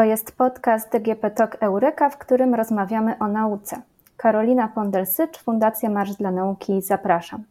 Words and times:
To 0.00 0.04
jest 0.04 0.36
podcast 0.36 0.92
DGP 0.92 1.30
Talk 1.30 1.56
Eureka, 1.60 2.10
w 2.10 2.18
którym 2.18 2.54
rozmawiamy 2.54 3.18
o 3.18 3.28
nauce. 3.28 3.82
Karolina 4.16 4.68
Pondelsycz, 4.74 5.38
Fundacja 5.38 5.90
Marsz 5.90 6.16
dla 6.16 6.30
Nauki, 6.30 6.82
zapraszam. 6.82 7.44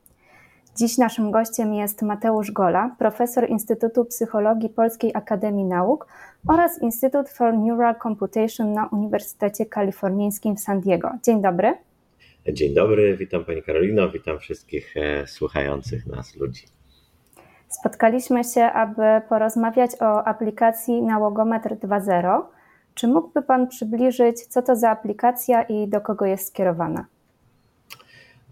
Dziś 0.77 0.97
naszym 0.97 1.31
gościem 1.31 1.73
jest 1.73 2.01
Mateusz 2.01 2.51
Gola, 2.51 2.95
profesor 2.99 3.49
Instytutu 3.49 4.05
Psychologii 4.05 4.69
Polskiej 4.69 5.11
Akademii 5.13 5.65
Nauk 5.65 6.07
oraz 6.47 6.81
Instytut 6.81 7.29
for 7.29 7.57
Neural 7.57 7.95
Computation 8.03 8.73
na 8.73 8.87
Uniwersytecie 8.87 9.65
Kalifornijskim 9.65 10.55
w 10.55 10.59
San 10.59 10.81
Diego. 10.81 11.11
Dzień 11.23 11.41
dobry. 11.41 11.73
Dzień 12.53 12.73
dobry, 12.73 13.17
witam 13.17 13.45
Pani 13.45 13.63
Karolino, 13.63 14.09
witam 14.09 14.39
wszystkich 14.39 14.97
e, 14.97 15.27
słuchających 15.27 16.07
nas 16.07 16.35
ludzi. 16.35 16.78
Spotkaliśmy 17.79 18.43
się, 18.43 18.63
aby 18.63 19.01
porozmawiać 19.29 19.91
o 20.01 20.27
aplikacji 20.27 21.01
Nałogometr 21.01 21.75
2.0. 21.75 22.41
Czy 22.93 23.07
mógłby 23.07 23.41
Pan 23.41 23.67
przybliżyć, 23.67 24.45
co 24.45 24.61
to 24.61 24.75
za 24.75 24.89
aplikacja 24.89 25.63
i 25.63 25.87
do 25.87 26.01
kogo 26.01 26.25
jest 26.25 26.47
skierowana? 26.47 27.05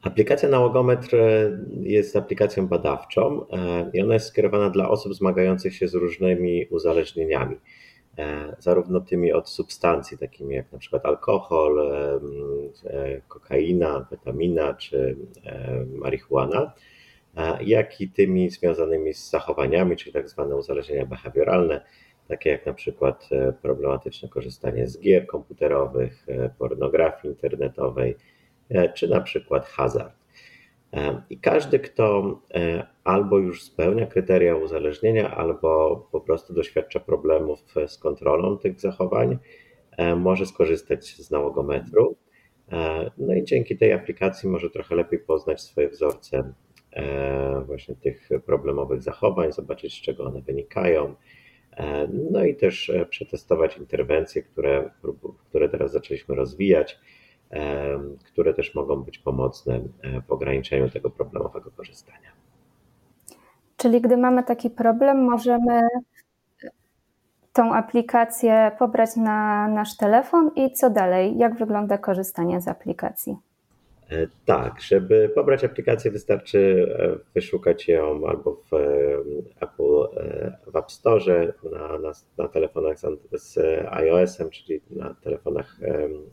Aplikacja 0.03 0.49
Nałogometr 0.49 1.15
jest 1.81 2.15
aplikacją 2.15 2.67
badawczą 2.67 3.45
e, 3.49 3.89
i 3.93 4.01
ona 4.01 4.13
jest 4.13 4.27
skierowana 4.27 4.69
dla 4.69 4.89
osób 4.89 5.13
zmagających 5.13 5.75
się 5.75 5.87
z 5.87 5.93
różnymi 5.93 6.65
uzależnieniami. 6.65 7.55
E, 8.17 8.55
zarówno 8.59 8.99
tymi 8.99 9.33
od 9.33 9.49
substancji, 9.49 10.17
takimi 10.17 10.55
jak 10.55 10.71
na 10.71 10.79
przykład 10.79 11.05
alkohol, 11.05 11.91
e, 12.85 13.21
kokaina, 13.27 14.05
fetamina 14.09 14.73
czy 14.73 15.17
marihuana, 15.87 16.73
jak 17.61 18.01
i 18.01 18.09
tymi 18.09 18.49
związanymi 18.49 19.13
z 19.13 19.29
zachowaniami, 19.29 19.95
czyli 19.95 20.13
tak 20.13 20.29
zwane 20.29 20.55
uzależnienia 20.55 21.05
behawioralne, 21.05 21.81
takie 22.27 22.49
jak 22.49 22.65
na 22.65 22.73
przykład 22.73 23.29
e, 23.31 23.53
problematyczne 23.53 24.29
korzystanie 24.29 24.87
z 24.87 24.99
gier 24.99 25.27
komputerowych, 25.27 26.25
e, 26.27 26.49
pornografii 26.57 27.33
internetowej, 27.33 28.15
e, 28.69 28.93
czy 28.93 29.07
na 29.07 29.21
przykład 29.21 29.65
hazard. 29.65 30.17
I 31.29 31.39
każdy, 31.39 31.79
kto 31.79 32.39
albo 33.03 33.37
już 33.37 33.63
spełnia 33.63 34.05
kryteria 34.05 34.55
uzależnienia, 34.55 35.35
albo 35.35 35.95
po 36.11 36.21
prostu 36.21 36.53
doświadcza 36.53 36.99
problemów 36.99 37.59
z 37.87 37.97
kontrolą 37.97 38.57
tych 38.57 38.79
zachowań, 38.79 39.37
może 40.15 40.45
skorzystać 40.45 41.05
z 41.05 41.31
nałogometru. 41.31 42.15
No 43.17 43.33
i 43.33 43.43
dzięki 43.43 43.77
tej 43.77 43.93
aplikacji 43.93 44.49
może 44.49 44.69
trochę 44.69 44.95
lepiej 44.95 45.19
poznać 45.19 45.61
swoje 45.61 45.89
wzorce 45.89 46.53
właśnie 47.65 47.95
tych 47.95 48.29
problemowych 48.45 49.01
zachowań, 49.01 49.51
zobaczyć 49.51 49.93
z 49.93 50.01
czego 50.01 50.23
one 50.25 50.41
wynikają. 50.41 51.15
E, 51.77 52.07
no 52.31 52.43
i 52.43 52.55
też 52.55 52.89
e, 52.89 53.05
przetestować 53.05 53.77
interwencje, 53.77 54.43
które, 54.43 54.91
które 55.49 55.69
teraz 55.69 55.91
zaczęliśmy 55.91 56.35
rozwijać, 56.35 56.99
które 58.25 58.53
też 58.53 58.75
mogą 58.75 59.03
być 59.03 59.19
pomocne 59.19 59.81
w 60.27 60.31
ograniczeniu 60.31 60.89
tego 60.89 61.09
problemowego 61.09 61.71
korzystania. 61.71 62.31
Czyli 63.77 64.01
gdy 64.01 64.17
mamy 64.17 64.43
taki 64.43 64.69
problem, 64.69 65.23
możemy 65.23 65.81
tą 67.53 67.73
aplikację 67.73 68.71
pobrać 68.79 69.15
na 69.15 69.67
nasz 69.67 69.97
telefon 69.97 70.51
i 70.55 70.71
co 70.71 70.89
dalej? 70.89 71.37
Jak 71.37 71.55
wygląda 71.55 71.97
korzystanie 71.97 72.61
z 72.61 72.67
aplikacji? 72.67 73.37
E, 74.09 74.27
tak, 74.45 74.81
żeby 74.81 75.31
pobrać 75.35 75.63
aplikację 75.63 76.11
wystarczy 76.11 76.91
e, 76.99 77.17
wyszukać 77.33 77.87
ją 77.87 78.27
albo 78.27 78.61
w 78.71 78.73
e, 78.73 78.77
Apple 79.61 80.07
w 80.67 80.75
App 80.75 80.91
Store, 80.91 81.53
na, 81.71 81.99
na, 81.99 82.11
na 82.37 82.47
telefonach 82.47 82.99
z, 82.99 83.05
z 83.31 83.57
iOS-em, 83.89 84.49
czyli 84.49 84.81
na 84.89 85.13
telefonach 85.13 85.79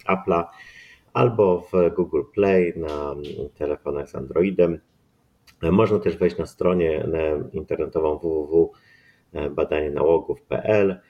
Apple'a, 0.07 0.45
albo 1.13 1.61
w 1.61 1.73
Google 1.95 2.23
Play 2.35 2.73
na 2.77 3.15
telefonach 3.59 4.09
z 4.09 4.15
Androidem. 4.15 4.81
Można 5.63 5.99
też 5.99 6.17
wejść 6.17 6.39
na 6.39 6.47
stronę 6.47 6.85
internetową 7.53 8.19
www.badanienałogów.pl 8.19 11.01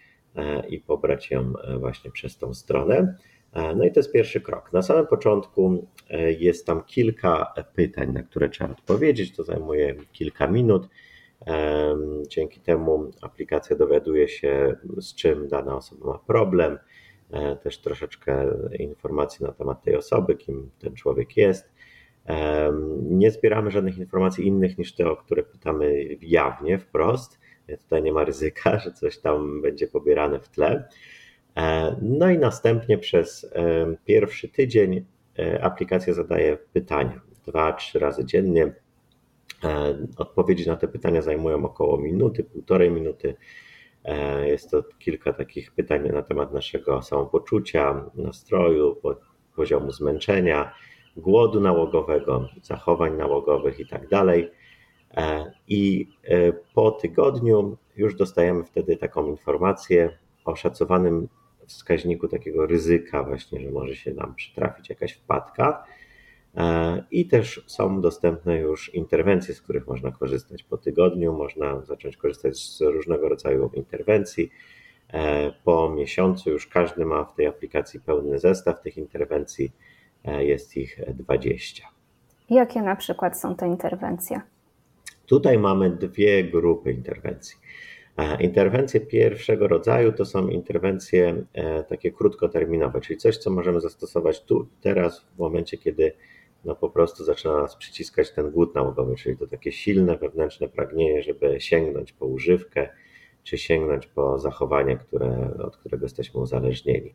i 0.68 0.80
pobrać 0.80 1.30
ją 1.30 1.52
właśnie 1.78 2.10
przez 2.10 2.38
tą 2.38 2.54
stronę. 2.54 3.16
E, 3.54 3.74
no 3.74 3.84
i 3.84 3.92
to 3.92 4.00
jest 4.00 4.12
pierwszy 4.12 4.40
krok. 4.40 4.72
Na 4.72 4.82
samym 4.82 5.06
początku 5.06 5.86
e, 6.10 6.32
jest 6.32 6.66
tam 6.66 6.84
kilka 6.84 7.54
pytań, 7.74 8.12
na 8.12 8.22
które 8.22 8.48
trzeba 8.48 8.70
odpowiedzieć. 8.70 9.36
To 9.36 9.44
zajmuje 9.44 9.94
kilka 10.12 10.48
minut. 10.48 10.88
E, 11.46 11.96
dzięki 12.28 12.60
temu 12.60 13.10
aplikacja 13.22 13.76
dowiaduje 13.76 14.28
się, 14.28 14.76
z 14.98 15.14
czym 15.14 15.48
dana 15.48 15.76
osoba 15.76 16.06
ma 16.06 16.18
problem, 16.18 16.78
też 17.62 17.78
troszeczkę 17.78 18.46
informacji 18.78 19.46
na 19.46 19.52
temat 19.52 19.82
tej 19.82 19.96
osoby, 19.96 20.34
kim 20.34 20.70
ten 20.78 20.94
człowiek 20.94 21.36
jest. 21.36 21.72
Nie 23.02 23.30
zbieramy 23.30 23.70
żadnych 23.70 23.98
informacji 23.98 24.46
innych 24.46 24.78
niż 24.78 24.94
te, 24.94 25.10
o 25.10 25.16
które 25.16 25.42
pytamy 25.42 26.04
jawnie, 26.20 26.78
wprost. 26.78 27.40
Tutaj 27.82 28.02
nie 28.02 28.12
ma 28.12 28.24
ryzyka, 28.24 28.78
że 28.84 28.92
coś 28.92 29.18
tam 29.18 29.62
będzie 29.62 29.86
pobierane 29.86 30.40
w 30.40 30.48
tle. 30.48 30.88
E, 31.56 31.96
no 32.02 32.30
i 32.30 32.38
następnie 32.38 32.98
przez 32.98 33.44
e, 33.44 33.86
pierwszy 34.04 34.48
tydzień 34.48 35.04
e, 35.38 35.64
aplikacja 35.64 36.14
zadaje 36.14 36.56
pytania 36.72 37.20
dwa, 37.46 37.72
trzy 37.72 37.98
razy 37.98 38.24
dziennie. 38.24 38.74
Odpowiedzi 40.16 40.66
na 40.66 40.76
te 40.76 40.88
pytania 40.88 41.22
zajmują 41.22 41.64
około 41.64 41.98
minuty, 41.98 42.44
półtorej 42.44 42.90
minuty. 42.90 43.34
Jest 44.44 44.70
to 44.70 44.82
kilka 44.98 45.32
takich 45.32 45.72
pytań 45.72 46.08
na 46.12 46.22
temat 46.22 46.52
naszego 46.52 47.02
samopoczucia, 47.02 48.10
nastroju, 48.14 48.96
poziomu 49.56 49.92
zmęczenia, 49.92 50.74
głodu 51.16 51.60
nałogowego, 51.60 52.48
zachowań 52.62 53.16
nałogowych 53.16 53.78
itd. 53.78 54.08
Tak 54.08 54.26
I 55.68 56.08
po 56.74 56.90
tygodniu 56.90 57.76
już 57.96 58.14
dostajemy 58.14 58.64
wtedy 58.64 58.96
taką 58.96 59.26
informację 59.26 60.18
o 60.44 60.56
szacowanym 60.56 61.28
wskaźniku 61.66 62.28
takiego 62.28 62.66
ryzyka, 62.66 63.22
właśnie, 63.22 63.60
że 63.60 63.70
może 63.70 63.96
się 63.96 64.14
nam 64.14 64.34
przytrafić 64.34 64.90
jakaś 64.90 65.12
wpadka. 65.12 65.84
E, 66.56 67.04
I 67.10 67.26
też 67.26 67.64
są 67.66 68.00
dostępne 68.00 68.58
już 68.58 68.94
interwencje, 68.94 69.54
z 69.54 69.62
których 69.62 69.86
można 69.86 70.12
korzystać 70.12 70.62
po 70.62 70.76
tygodniu. 70.76 71.32
Można 71.32 71.80
zacząć 71.80 72.16
korzystać 72.16 72.58
z 72.58 72.80
różnego 72.80 73.28
rodzaju 73.28 73.70
interwencji. 73.74 74.50
E, 75.12 75.52
po 75.64 75.90
miesiącu 75.90 76.50
już 76.50 76.66
każdy 76.66 77.04
ma 77.04 77.24
w 77.24 77.34
tej 77.34 77.46
aplikacji 77.46 78.00
pełny 78.00 78.38
zestaw 78.38 78.82
tych 78.82 78.96
interwencji. 78.96 79.72
E, 80.24 80.44
jest 80.44 80.76
ich 80.76 81.00
20. 81.14 81.88
Jakie 82.50 82.82
na 82.82 82.96
przykład 82.96 83.40
są 83.40 83.56
te 83.56 83.66
interwencje? 83.66 84.40
Tutaj 85.26 85.58
mamy 85.58 85.90
dwie 85.90 86.44
grupy 86.44 86.92
interwencji. 86.92 87.56
Interwencje 88.40 89.00
pierwszego 89.00 89.68
rodzaju 89.68 90.12
to 90.12 90.24
są 90.24 90.48
interwencje 90.48 91.44
e, 91.52 91.84
takie 91.84 92.12
krótkoterminowe, 92.12 93.00
czyli 93.00 93.18
coś, 93.18 93.36
co 93.36 93.50
możemy 93.50 93.80
zastosować 93.80 94.44
tu, 94.44 94.68
teraz, 94.80 95.20
w 95.20 95.38
momencie, 95.38 95.78
kiedy 95.78 96.12
no 96.64 96.74
po 96.74 96.90
prostu 96.90 97.24
zaczyna 97.24 97.56
nas 97.56 97.76
przyciskać 97.76 98.30
ten 98.30 98.50
głód 98.50 98.74
nałogowy, 98.74 99.16
czyli 99.16 99.36
to 99.36 99.46
takie 99.46 99.72
silne 99.72 100.16
wewnętrzne 100.16 100.68
pragnienie, 100.68 101.22
żeby 101.22 101.60
sięgnąć 101.60 102.12
po 102.12 102.26
używkę, 102.26 102.88
czy 103.42 103.58
sięgnąć 103.58 104.06
po 104.06 104.38
zachowanie, 104.38 104.96
które, 104.96 105.50
od 105.58 105.76
którego 105.76 106.04
jesteśmy 106.04 106.40
uzależnieni. 106.40 107.14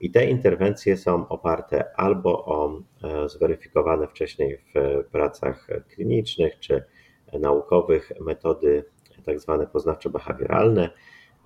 I 0.00 0.10
te 0.10 0.26
interwencje 0.26 0.96
są 0.96 1.28
oparte 1.28 1.96
albo 1.96 2.44
o 2.44 2.82
e, 3.04 3.28
zweryfikowane 3.28 4.08
wcześniej 4.08 4.58
w 4.58 5.04
pracach 5.10 5.68
klinicznych 5.88 6.58
czy 6.58 6.84
naukowych 7.32 8.12
metody 8.20 8.84
tak 9.26 9.40
zwane 9.40 9.66
poznawczo-behawioralne. 9.66 10.88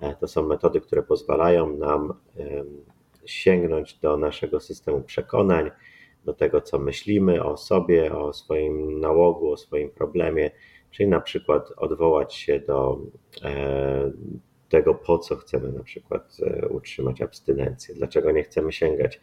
E, 0.01 0.15
to 0.15 0.29
są 0.29 0.47
metody, 0.47 0.81
które 0.81 1.03
pozwalają 1.03 1.77
nam 1.77 2.15
sięgnąć 3.25 3.95
do 3.95 4.17
naszego 4.17 4.61
systemu 4.61 5.01
przekonań, 5.01 5.71
do 6.25 6.33
tego, 6.35 6.61
co 6.61 6.79
myślimy 6.79 7.45
o 7.45 7.57
sobie, 7.57 8.13
o 8.15 8.33
swoim 8.33 9.01
nałogu, 9.01 9.53
o 9.53 9.57
swoim 9.57 9.91
problemie, 9.91 10.51
czyli 10.91 11.09
na 11.09 11.21
przykład 11.21 11.73
odwołać 11.77 12.35
się 12.35 12.61
do 12.61 12.99
e, 13.43 14.13
tego, 14.69 14.95
po 14.95 15.19
co 15.19 15.37
chcemy 15.37 15.73
na 15.73 15.83
przykład 15.83 16.37
e, 16.43 16.69
utrzymać 16.69 17.23
abstynencję, 17.23 17.95
dlaczego 17.95 18.31
nie 18.31 18.43
chcemy 18.43 18.73
sięgać 18.73 19.21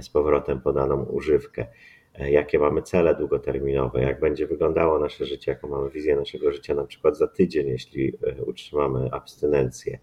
z 0.00 0.08
powrotem 0.08 0.60
po 0.60 0.72
daną 0.72 1.04
używkę. 1.04 1.66
E, 2.14 2.30
jakie 2.30 2.58
mamy 2.58 2.82
cele 2.82 3.14
długoterminowe, 3.14 4.02
jak 4.02 4.20
będzie 4.20 4.46
wyglądało 4.46 4.98
nasze 4.98 5.26
życie, 5.26 5.52
jaką 5.52 5.68
mamy 5.68 5.90
wizję 5.90 6.16
naszego 6.16 6.52
życia 6.52 6.74
na 6.74 6.84
przykład 6.84 7.16
za 7.16 7.28
tydzień, 7.28 7.68
jeśli 7.68 8.12
e, 8.26 8.44
utrzymamy 8.44 9.08
abstynencję, 9.12 9.98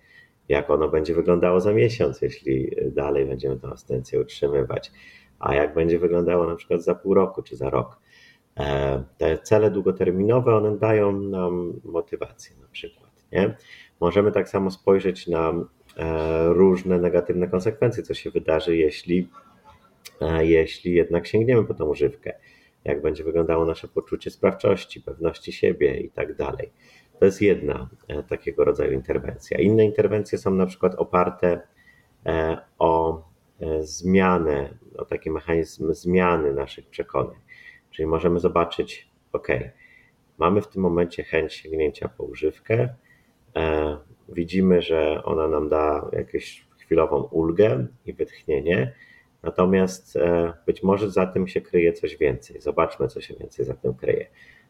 jak 0.49 0.69
ono 0.69 0.89
będzie 0.89 1.13
wyglądało 1.13 1.59
za 1.59 1.73
miesiąc, 1.73 2.21
jeśli 2.21 2.71
e, 2.77 2.91
dalej 2.91 3.25
będziemy 3.25 3.59
tę 3.59 3.67
abstynencję 3.67 4.19
utrzymywać, 4.19 4.91
a 5.39 5.55
jak 5.55 5.73
będzie 5.73 5.99
wyglądało 5.99 6.47
na 6.47 6.55
przykład 6.55 6.83
za 6.83 6.95
pół 6.95 7.13
roku 7.13 7.41
czy 7.41 7.55
za 7.55 7.69
rok. 7.69 7.99
Te 9.17 9.37
cele 9.37 9.71
długoterminowe, 9.71 10.55
one 10.55 10.77
dają 10.77 11.11
nam 11.11 11.73
motywację 11.83 12.55
na 12.61 12.67
przykład. 12.67 13.09
Nie? 13.31 13.55
Możemy 13.99 14.31
tak 14.31 14.49
samo 14.49 14.71
spojrzeć 14.71 15.27
na 15.27 15.53
różne 16.45 16.99
negatywne 16.99 17.47
konsekwencje, 17.47 18.03
co 18.03 18.13
się 18.13 18.31
wydarzy, 18.31 18.77
jeśli, 18.77 19.29
jeśli 20.39 20.93
jednak 20.93 21.27
sięgniemy 21.27 21.65
po 21.65 21.73
tą 21.73 21.85
używkę. 21.85 22.33
Jak 22.85 23.01
będzie 23.01 23.23
wyglądało 23.23 23.65
nasze 23.65 23.87
poczucie 23.87 24.31
sprawczości, 24.31 25.01
pewności 25.01 25.51
siebie 25.51 25.99
i 25.99 26.09
tak 26.09 26.35
dalej. 26.35 26.71
To 27.19 27.25
jest 27.25 27.41
jedna 27.41 27.89
takiego 28.29 28.63
rodzaju 28.63 28.91
interwencja. 28.91 29.59
Inne 29.59 29.85
interwencje 29.85 30.37
są 30.37 30.51
na 30.51 30.65
przykład 30.65 30.95
oparte 30.95 31.61
o 32.79 33.23
zmianę, 33.81 34.77
o 34.97 35.05
taki 35.05 35.31
mechanizm 35.31 35.93
zmiany 35.93 36.53
naszych 36.53 36.89
przekonań. 36.89 37.35
Czyli 37.91 38.05
możemy 38.05 38.39
zobaczyć, 38.39 39.09
ok, 39.33 39.47
mamy 40.37 40.61
w 40.61 40.67
tym 40.67 40.81
momencie 40.81 41.23
chęć 41.23 41.53
sięgnięcia 41.53 42.09
po 42.17 42.23
używkę, 42.23 42.89
e, 43.55 43.97
widzimy, 44.29 44.81
że 44.81 45.23
ona 45.23 45.47
nam 45.47 45.69
da 45.69 46.09
jakąś 46.13 46.67
chwilową 46.79 47.21
ulgę 47.21 47.87
i 48.05 48.13
wytchnienie, 48.13 48.93
natomiast 49.43 50.15
e, 50.15 50.53
być 50.65 50.83
może 50.83 51.11
za 51.11 51.25
tym 51.25 51.47
się 51.47 51.61
kryje 51.61 51.93
coś 51.93 52.17
więcej. 52.17 52.61
Zobaczmy, 52.61 53.07
co 53.07 53.21
się 53.21 53.35
więcej 53.35 53.65
za 53.65 53.73
tym 53.73 53.93
kryje. 53.93 54.27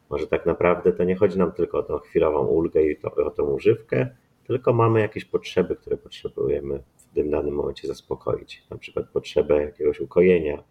Może 0.10 0.28
tak 0.28 0.46
naprawdę 0.46 0.92
to 0.92 1.04
nie 1.04 1.16
chodzi 1.16 1.38
nam 1.38 1.52
tylko 1.52 1.78
o 1.78 1.84
tą 1.84 1.98
chwilową 1.98 2.46
ulgę 2.46 2.84
i 2.84 2.98
to, 2.98 3.16
o 3.16 3.32
tą 3.32 3.44
używkę, 3.44 4.10
tylko 4.48 4.74
mamy 4.74 5.00
jakieś 5.00 5.26
potrzeby, 5.26 5.76
które 5.76 5.98
potrzebujemy 5.98 6.84
w 6.98 7.14
tym 7.14 7.30
danym 7.30 7.54
momencie 7.54 7.88
zaspokoić. 7.88 8.64
Na 8.70 8.78
przykład 8.78 9.10
potrzebę 9.10 9.62
jakiegoś 9.62 10.00
ukojenia, 10.00 10.64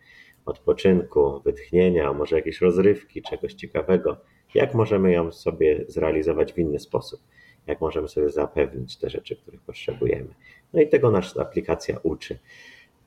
odpoczynku, 0.47 1.41
wytchnienia, 1.45 2.13
może 2.13 2.37
jakiejś 2.37 2.61
rozrywki, 2.61 3.23
czegoś 3.23 3.55
ciekawego. 3.55 4.17
Jak 4.55 4.75
możemy 4.75 5.13
ją 5.13 5.33
sobie 5.33 5.85
zrealizować 5.89 6.53
w 6.53 6.59
inny 6.59 6.79
sposób? 6.79 7.21
Jak 7.67 7.81
możemy 7.81 8.09
sobie 8.09 8.31
zapewnić 8.31 8.97
te 8.97 9.11
rzeczy, 9.11 9.37
których 9.37 9.61
potrzebujemy? 9.61 10.35
No 10.73 10.81
i 10.81 10.89
tego 10.89 11.11
nasza 11.11 11.41
aplikacja 11.43 11.99
uczy. 12.03 12.39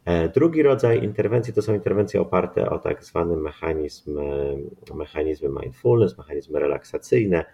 E, 0.06 0.30
drugi 0.30 0.64
rodzaj 0.64 1.04
interwencji 1.04 1.54
to 1.54 1.62
są 1.62 1.74
interwencje 1.74 2.22
oparte 2.22 2.70
o 2.70 2.80
tak 2.80 3.04
zwany 3.04 3.38
mechanizm, 3.38 4.20
e, 4.20 4.96
mechanizmy 4.96 5.50
mindfulness, 5.50 6.18
mechanizmy 6.18 6.60
relaksacyjne. 6.60 7.46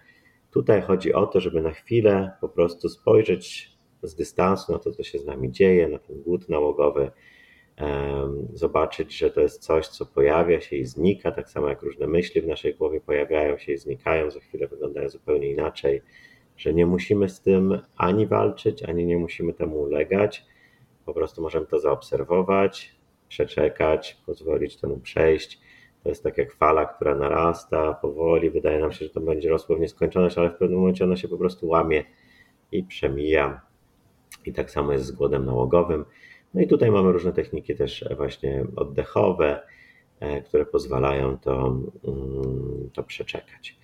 Tutaj 0.50 0.82
chodzi 0.82 1.12
o 1.12 1.26
to, 1.26 1.40
żeby 1.40 1.62
na 1.62 1.70
chwilę 1.70 2.30
po 2.40 2.48
prostu 2.48 2.88
spojrzeć 2.88 3.72
z 4.02 4.14
dystansu 4.14 4.72
na 4.72 4.78
to, 4.78 4.90
co 4.90 5.02
się 5.02 5.18
z 5.18 5.26
nami 5.26 5.50
dzieje, 5.50 5.88
na 5.88 5.98
ten 5.98 6.22
głód 6.22 6.48
nałogowy, 6.48 7.10
zobaczyć, 8.52 9.18
że 9.18 9.30
to 9.30 9.40
jest 9.40 9.62
coś, 9.62 9.88
co 9.88 10.06
pojawia 10.06 10.60
się 10.60 10.76
i 10.76 10.84
znika, 10.84 11.32
tak 11.32 11.50
samo 11.50 11.68
jak 11.68 11.82
różne 11.82 12.06
myśli 12.06 12.40
w 12.40 12.46
naszej 12.46 12.74
głowie 12.74 13.00
pojawiają 13.00 13.58
się 13.58 13.72
i 13.72 13.78
znikają, 13.78 14.30
za 14.30 14.40
chwilę 14.40 14.68
wyglądają 14.68 15.08
zupełnie 15.08 15.50
inaczej, 15.50 16.02
że 16.56 16.74
nie 16.74 16.86
musimy 16.86 17.28
z 17.28 17.40
tym 17.40 17.78
ani 17.96 18.26
walczyć, 18.26 18.82
ani 18.82 19.06
nie 19.06 19.18
musimy 19.18 19.54
temu 19.54 19.80
ulegać. 19.80 20.46
Po 21.08 21.14
prostu 21.14 21.42
możemy 21.42 21.66
to 21.66 21.78
zaobserwować, 21.78 22.96
przeczekać, 23.28 24.22
pozwolić 24.26 24.76
temu 24.76 24.98
przejść. 24.98 25.60
To 26.02 26.08
jest 26.08 26.22
tak 26.22 26.38
jak 26.38 26.54
fala, 26.54 26.86
która 26.86 27.14
narasta 27.14 27.94
powoli. 27.94 28.50
Wydaje 28.50 28.78
nam 28.78 28.92
się, 28.92 29.04
że 29.04 29.10
to 29.10 29.20
będzie 29.20 29.50
rosło 29.50 29.76
w 29.76 29.80
nieskończoność, 29.80 30.38
ale 30.38 30.50
w 30.50 30.56
pewnym 30.56 30.78
momencie 30.78 31.04
ona 31.04 31.16
się 31.16 31.28
po 31.28 31.38
prostu 31.38 31.68
łamie 31.68 32.04
i 32.72 32.82
przemija. 32.82 33.60
I 34.44 34.52
tak 34.52 34.70
samo 34.70 34.92
jest 34.92 35.04
z 35.04 35.10
głodem 35.10 35.44
nałogowym. 35.44 36.04
No 36.54 36.60
i 36.60 36.66
tutaj 36.66 36.90
mamy 36.90 37.12
różne 37.12 37.32
techniki 37.32 37.74
też 37.74 38.04
właśnie 38.16 38.66
oddechowe, 38.76 39.62
e, 40.20 40.42
które 40.42 40.66
pozwalają 40.66 41.38
to, 41.38 41.66
mm, 42.04 42.90
to 42.92 43.02
przeczekać. 43.02 43.78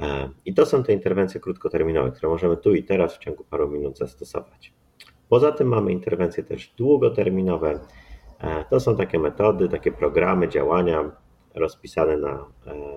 E, 0.00 0.30
I 0.44 0.54
to 0.54 0.66
są 0.66 0.82
te 0.82 0.92
interwencje 0.92 1.40
krótkoterminowe, 1.40 2.10
które 2.10 2.28
możemy 2.28 2.56
tu 2.56 2.74
i 2.74 2.82
teraz 2.82 3.16
w 3.16 3.18
ciągu 3.18 3.44
paru 3.44 3.70
minut 3.70 3.98
zastosować. 3.98 4.79
Poza 5.30 5.52
tym 5.52 5.68
mamy 5.68 5.92
interwencje 5.92 6.44
też 6.44 6.74
długoterminowe. 6.76 7.80
E, 8.40 8.64
to 8.70 8.80
są 8.80 8.96
takie 8.96 9.18
metody, 9.18 9.68
takie 9.68 9.92
programy 9.92 10.48
działania 10.48 11.10
rozpisane 11.54 12.16
na 12.16 12.44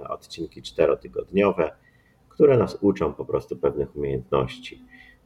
odcinki 0.09 0.61
czterotygodniowe, 0.61 1.71
które 2.29 2.57
nas 2.57 2.77
uczą 2.81 3.13
po 3.13 3.25
prostu 3.25 3.57
pewnych 3.57 3.95
umiejętności 3.95 4.81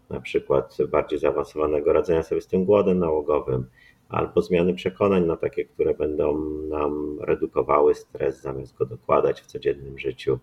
na 0.09 0.21
przykład 0.21 0.77
bardziej 0.92 1.19
zaawansowanego 1.19 1.94
radzenia 1.94 2.24
sobie 2.24 2.42
z 2.42 2.48
tym 2.48 2.65
głodem 2.65 3.00
nałogowym, 3.00 3.65
albo 4.10 4.42
zmiany 4.42 4.74
przekonań 4.74 5.25
na 5.25 5.38
takie, 5.38 5.65
które 5.65 5.94
będą 5.94 6.39
nam 6.69 7.19
redukowały 7.21 7.95
stres, 7.95 8.42
zamiast 8.42 8.77
go 8.77 8.86
dokładać 8.86 9.42
w 9.42 9.45
codziennym 9.45 10.00
życiu 10.00 10.39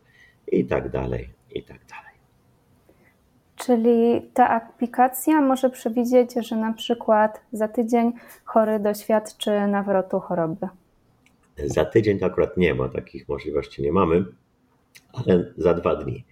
i 0.52 0.64
tak 0.64 0.90
dalej, 0.90 1.28
i 1.50 1.62
tak 1.62 1.87
dalej. 1.87 2.13
Czyli 3.66 4.22
ta 4.34 4.49
aplikacja 4.49 5.40
może 5.40 5.70
przewidzieć, 5.70 6.34
że 6.34 6.56
na 6.56 6.72
przykład 6.72 7.40
za 7.52 7.69
tydzień 7.69 8.12
chory 8.44 8.78
doświadczy 8.78 9.50
nawrotu 9.66 10.20
choroby. 10.20 10.69
Za 11.64 11.84
tydzień 11.84 12.19
to 12.19 12.26
akurat 12.26 12.56
nie 12.56 12.75
ma, 12.75 12.88
takich 12.88 13.28
możliwości 13.28 13.82
nie 13.82 13.93
mamy, 13.93 14.25
ale 15.12 15.44
za 15.56 15.75
dwa 15.75 15.96
dni 15.96 16.25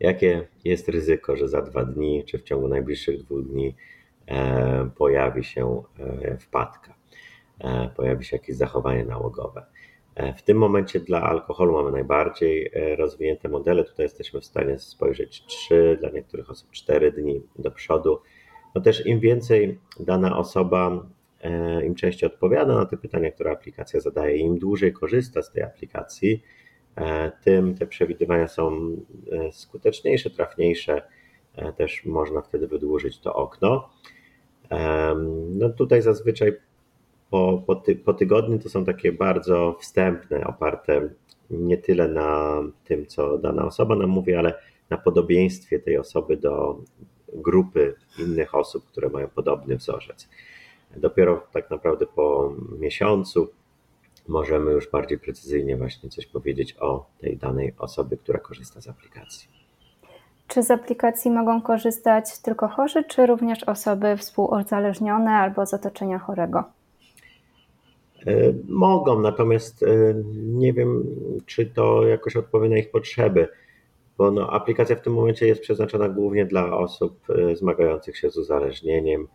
jakie 0.00 0.46
jest 0.64 0.88
ryzyko, 0.88 1.36
że 1.36 1.48
za 1.48 1.62
dwa 1.62 1.84
dni 1.84 2.24
czy 2.24 2.38
w 2.38 2.42
ciągu 2.42 2.68
najbliższych 2.68 3.22
dwóch 3.22 3.44
dni 3.44 3.74
e, 4.26 4.90
pojawi 4.96 5.44
się 5.44 5.82
e, 5.98 6.38
wpadka, 6.38 6.94
e, 7.58 7.88
pojawi 7.96 8.24
się 8.24 8.36
jakieś 8.36 8.56
zachowanie 8.56 9.04
nałogowe. 9.04 9.66
W 10.36 10.42
tym 10.42 10.58
momencie 10.58 11.00
dla 11.00 11.22
alkoholu 11.22 11.72
mamy 11.72 11.92
najbardziej 11.92 12.70
rozwinięte 12.96 13.48
modele. 13.48 13.84
Tutaj 13.84 14.04
jesteśmy 14.04 14.40
w 14.40 14.44
stanie 14.44 14.78
spojrzeć 14.78 15.44
3, 15.46 15.96
dla 16.00 16.10
niektórych 16.10 16.50
osób 16.50 16.70
4 16.70 17.12
dni 17.12 17.42
do 17.58 17.70
przodu. 17.70 18.20
No 18.74 18.80
też 18.80 19.06
im 19.06 19.20
więcej 19.20 19.78
dana 20.00 20.38
osoba, 20.38 21.06
im 21.84 21.94
częściej 21.94 22.26
odpowiada 22.26 22.74
na 22.74 22.86
te 22.86 22.96
pytania, 22.96 23.30
które 23.30 23.50
aplikacja 23.50 24.00
zadaje, 24.00 24.36
im 24.36 24.58
dłużej 24.58 24.92
korzysta 24.92 25.42
z 25.42 25.52
tej 25.52 25.62
aplikacji, 25.62 26.42
E, 26.96 27.32
tym 27.44 27.74
te 27.74 27.86
przewidywania 27.86 28.48
są 28.48 28.96
e, 29.32 29.52
skuteczniejsze, 29.52 30.30
trafniejsze. 30.30 31.02
E, 31.56 31.72
też 31.72 32.04
można 32.04 32.42
wtedy 32.42 32.66
wydłużyć 32.66 33.20
to 33.20 33.34
okno. 33.34 33.90
No 35.50 35.70
tutaj 35.70 36.02
zazwyczaj 36.02 36.52
po, 37.34 37.62
po, 37.66 37.74
ty, 37.74 37.96
po 37.96 38.14
tygodniu 38.14 38.58
to 38.58 38.68
są 38.68 38.84
takie 38.84 39.12
bardzo 39.12 39.76
wstępne, 39.80 40.46
oparte 40.46 41.08
nie 41.50 41.76
tyle 41.76 42.08
na 42.08 42.62
tym, 42.84 43.06
co 43.06 43.38
dana 43.38 43.66
osoba 43.66 43.96
nam 43.96 44.10
mówi, 44.10 44.34
ale 44.34 44.54
na 44.90 44.96
podobieństwie 44.96 45.78
tej 45.78 45.98
osoby 45.98 46.36
do 46.36 46.78
grupy 47.32 47.94
innych 48.18 48.54
osób, 48.54 48.84
które 48.84 49.08
mają 49.08 49.28
podobny 49.28 49.76
wzorzec. 49.76 50.28
Dopiero 50.96 51.46
tak 51.52 51.70
naprawdę 51.70 52.06
po 52.06 52.52
miesiącu 52.78 53.48
możemy 54.28 54.72
już 54.72 54.90
bardziej 54.90 55.18
precyzyjnie 55.18 55.76
właśnie 55.76 56.10
coś 56.10 56.26
powiedzieć 56.26 56.76
o 56.80 57.06
tej 57.20 57.36
danej 57.36 57.74
osobie, 57.78 58.16
która 58.16 58.38
korzysta 58.38 58.80
z 58.80 58.88
aplikacji. 58.88 59.48
Czy 60.48 60.62
z 60.62 60.70
aplikacji 60.70 61.30
mogą 61.30 61.62
korzystać 61.62 62.38
tylko 62.38 62.68
chorzy, 62.68 63.04
czy 63.04 63.26
również 63.26 63.64
osoby 63.64 64.16
współuzależnione 64.16 65.30
albo 65.30 65.66
z 65.66 65.74
otoczenia 65.74 66.18
chorego? 66.18 66.64
E, 68.26 68.54
mogą, 68.68 69.20
natomiast 69.20 69.82
e, 69.82 69.86
nie 70.34 70.72
wiem, 70.72 71.04
czy 71.46 71.66
to 71.66 72.06
jakoś 72.06 72.36
odpowie 72.36 72.68
na 72.68 72.78
ich 72.78 72.90
potrzeby, 72.90 73.48
bo 74.18 74.30
no, 74.30 74.50
aplikacja 74.50 74.96
w 74.96 75.00
tym 75.00 75.12
momencie 75.12 75.46
jest 75.46 75.60
przeznaczona 75.60 76.08
głównie 76.08 76.46
dla 76.46 76.76
osób 76.76 77.30
e, 77.30 77.56
zmagających 77.56 78.16
się 78.16 78.30
z 78.30 78.36
uzależnieniem 78.36 79.28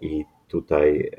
i 0.00 0.24
tutaj, 0.48 1.10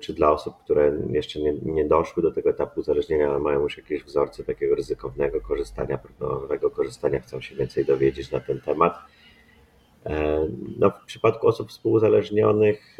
czy 0.00 0.14
dla 0.14 0.32
osób, 0.32 0.54
które 0.64 0.98
jeszcze 1.10 1.40
nie, 1.40 1.52
nie 1.62 1.84
doszły 1.84 2.22
do 2.22 2.32
tego 2.32 2.50
etapu 2.50 2.80
uzależnienia, 2.80 3.30
ale 3.30 3.38
mają 3.38 3.60
już 3.60 3.76
jakieś 3.76 4.04
wzorce 4.04 4.44
takiego 4.44 4.74
ryzykownego 4.74 5.40
korzystania, 5.40 5.98
problemowego 5.98 6.70
korzystania, 6.70 7.20
chcą 7.20 7.40
się 7.40 7.56
więcej 7.56 7.84
dowiedzieć 7.84 8.30
na 8.30 8.40
ten 8.40 8.60
temat. 8.60 8.98
No, 10.78 10.90
w 10.90 11.04
przypadku 11.06 11.46
osób 11.46 11.68
współuzależnionych 11.68 12.98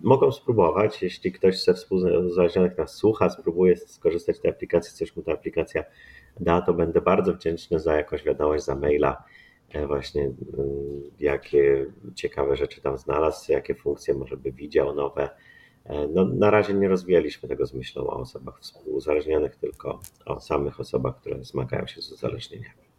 mogą 0.00 0.32
spróbować, 0.32 1.02
jeśli 1.02 1.32
ktoś 1.32 1.64
ze 1.64 1.74
współuzależnionych 1.74 2.78
nas 2.78 2.94
słucha, 2.94 3.30
spróbuje 3.30 3.76
skorzystać 3.76 4.36
z 4.36 4.40
tej 4.40 4.50
aplikacji, 4.50 4.96
coś 4.96 5.16
mu 5.16 5.22
ta 5.22 5.32
aplikacja 5.32 5.84
da, 6.40 6.62
to 6.62 6.74
będę 6.74 7.00
bardzo 7.00 7.34
wdzięczny 7.34 7.80
za 7.80 7.96
jakąś 7.96 8.24
wiadomość, 8.24 8.64
za 8.64 8.74
maila, 8.76 9.24
E, 9.70 9.86
właśnie 9.86 10.22
mm, 10.22 11.02
jakie 11.20 11.86
ciekawe 12.14 12.56
rzeczy 12.56 12.80
tam 12.80 12.98
znalazł, 12.98 13.52
jakie 13.52 13.74
funkcje 13.74 14.14
może 14.14 14.36
by 14.36 14.52
widział 14.52 14.94
nowe. 14.94 15.28
E, 15.84 16.08
no, 16.08 16.24
na 16.24 16.50
razie 16.50 16.74
nie 16.74 16.88
rozwijaliśmy 16.88 17.48
tego 17.48 17.66
z 17.66 17.74
myślą 17.74 18.06
o 18.06 18.16
osobach 18.16 18.60
współuzależnionych, 18.60 19.56
tylko 19.56 20.00
o 20.26 20.40
samych 20.40 20.80
osobach, 20.80 21.20
które 21.20 21.44
zmagają 21.44 21.86
się 21.86 22.02
z 22.02 22.12
uzależnieniami. 22.12 22.89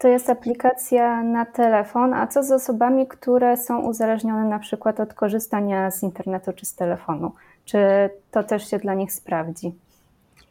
To 0.00 0.08
jest 0.08 0.30
aplikacja 0.30 1.22
na 1.22 1.46
telefon, 1.46 2.14
a 2.14 2.26
co 2.26 2.42
z 2.42 2.52
osobami, 2.52 3.06
które 3.06 3.56
są 3.56 3.88
uzależnione 3.88 4.44
na 4.44 4.58
przykład 4.58 5.00
od 5.00 5.14
korzystania 5.14 5.90
z 5.90 6.02
internetu 6.02 6.52
czy 6.52 6.66
z 6.66 6.74
telefonu? 6.74 7.32
Czy 7.64 7.78
to 8.30 8.42
też 8.42 8.70
się 8.70 8.78
dla 8.78 8.94
nich 8.94 9.12
sprawdzi? 9.12 9.72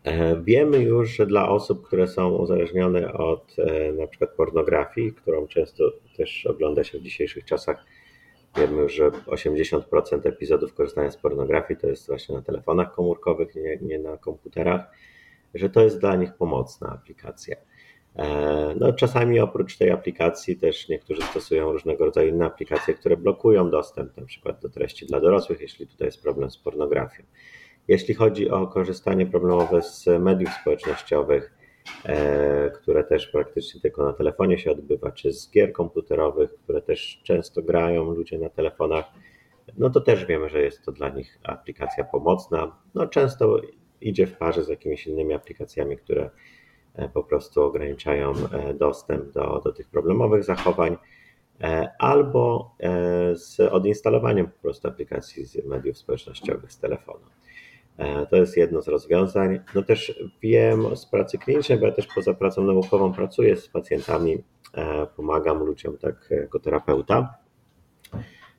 E, 0.03 0.41
wiemy 0.41 0.77
już, 0.77 1.09
że 1.09 1.25
dla 1.25 1.49
osób, 1.49 1.87
które 1.87 2.07
są 2.07 2.29
uzależnione 2.29 3.13
od 3.13 3.55
e, 3.57 3.91
na 3.91 4.07
przykład 4.07 4.29
pornografii, 4.29 5.13
którą 5.13 5.47
często 5.47 5.83
też 6.17 6.45
ogląda 6.45 6.83
się 6.83 6.99
w 6.99 7.01
dzisiejszych 7.01 7.45
czasach, 7.45 7.85
Wiemy 8.57 8.81
już, 8.81 8.93
że 8.93 9.09
80% 9.09 10.27
epizodów 10.27 10.73
korzystania 10.73 11.11
z 11.11 11.17
pornografii 11.17 11.79
to 11.79 11.87
jest 11.87 12.07
właśnie 12.07 12.35
na 12.35 12.41
telefonach 12.41 12.95
komórkowych, 12.95 13.55
nie, 13.55 13.77
nie 13.81 13.99
na 13.99 14.17
komputerach, 14.17 14.81
że 15.53 15.69
to 15.69 15.81
jest 15.81 15.99
dla 15.99 16.15
nich 16.15 16.33
pomocna 16.33 16.89
aplikacja. 16.89 17.55
E, 18.15 18.75
no, 18.79 18.93
czasami 18.93 19.39
oprócz 19.39 19.77
tej 19.77 19.91
aplikacji 19.91 20.57
też 20.57 20.89
niektórzy 20.89 21.21
stosują 21.21 21.71
różnego 21.71 22.05
rodzaju 22.05 22.29
inne 22.29 22.45
aplikacje, 22.45 22.93
które 22.93 23.17
blokują 23.17 23.69
dostęp 23.69 24.17
na 24.17 24.25
przykład 24.25 24.61
do 24.61 24.69
treści 24.69 25.05
dla 25.05 25.19
dorosłych, 25.19 25.61
jeśli 25.61 25.87
tutaj 25.87 26.07
jest 26.07 26.21
problem 26.21 26.51
z 26.51 26.57
pornografią. 26.57 27.23
Jeśli 27.87 28.13
chodzi 28.13 28.49
o 28.49 28.67
korzystanie 28.67 29.25
problemowe 29.25 29.81
z 29.81 30.05
mediów 30.19 30.49
społecznościowych, 30.61 31.53
e, 32.05 32.71
które 32.71 33.03
też 33.03 33.27
praktycznie 33.27 33.81
tylko 33.81 34.03
na 34.03 34.13
telefonie 34.13 34.57
się 34.57 34.71
odbywa, 34.71 35.11
czy 35.11 35.33
z 35.33 35.51
gier 35.51 35.71
komputerowych, 35.73 36.53
które 36.63 36.81
też 36.81 37.21
często 37.23 37.61
grają 37.61 38.03
ludzie 38.03 38.39
na 38.39 38.49
telefonach, 38.49 39.05
no 39.77 39.89
to 39.89 40.01
też 40.01 40.25
wiemy, 40.25 40.49
że 40.49 40.61
jest 40.61 40.85
to 40.85 40.91
dla 40.91 41.09
nich 41.09 41.39
aplikacja 41.43 42.03
pomocna. 42.03 42.75
No 42.95 43.07
często 43.07 43.61
idzie 44.01 44.27
w 44.27 44.37
parze 44.37 44.63
z 44.63 44.67
jakimiś 44.67 45.07
innymi 45.07 45.33
aplikacjami, 45.33 45.97
które 45.97 46.29
po 47.13 47.23
prostu 47.23 47.63
ograniczają 47.63 48.33
e, 48.33 48.73
dostęp 48.73 49.31
do, 49.31 49.61
do 49.63 49.71
tych 49.71 49.89
problemowych 49.89 50.43
zachowań, 50.43 50.97
albo 51.99 52.75
z 53.33 53.59
odinstalowaniem 53.59 54.47
po 54.47 54.61
prostu 54.61 54.87
aplikacji 54.87 55.45
z 55.45 55.65
mediów 55.65 55.97
społecznościowych 55.97 56.71
z 56.71 56.79
telefonu. 56.79 57.25
E, 57.99 58.25
to 58.25 58.35
jest 58.35 58.57
jedno 58.57 58.81
z 58.81 58.87
rozwiązań. 58.87 59.59
No 59.75 59.83
też 59.83 60.23
wiem 60.41 60.95
z 60.95 61.05
pracy 61.05 61.37
klinicznej, 61.37 61.77
bo 61.77 61.85
ja 61.85 61.91
też 61.91 62.07
poza 62.07 62.33
pracą 62.33 62.63
naukową 62.63 63.13
pracuję 63.13 63.55
z 63.55 63.67
pacjentami, 63.67 64.43
e, 64.73 65.07
pomagam 65.15 65.63
ludziom 65.63 65.97
tak 65.97 66.27
jako 66.31 66.59
terapeuta. 66.59 67.33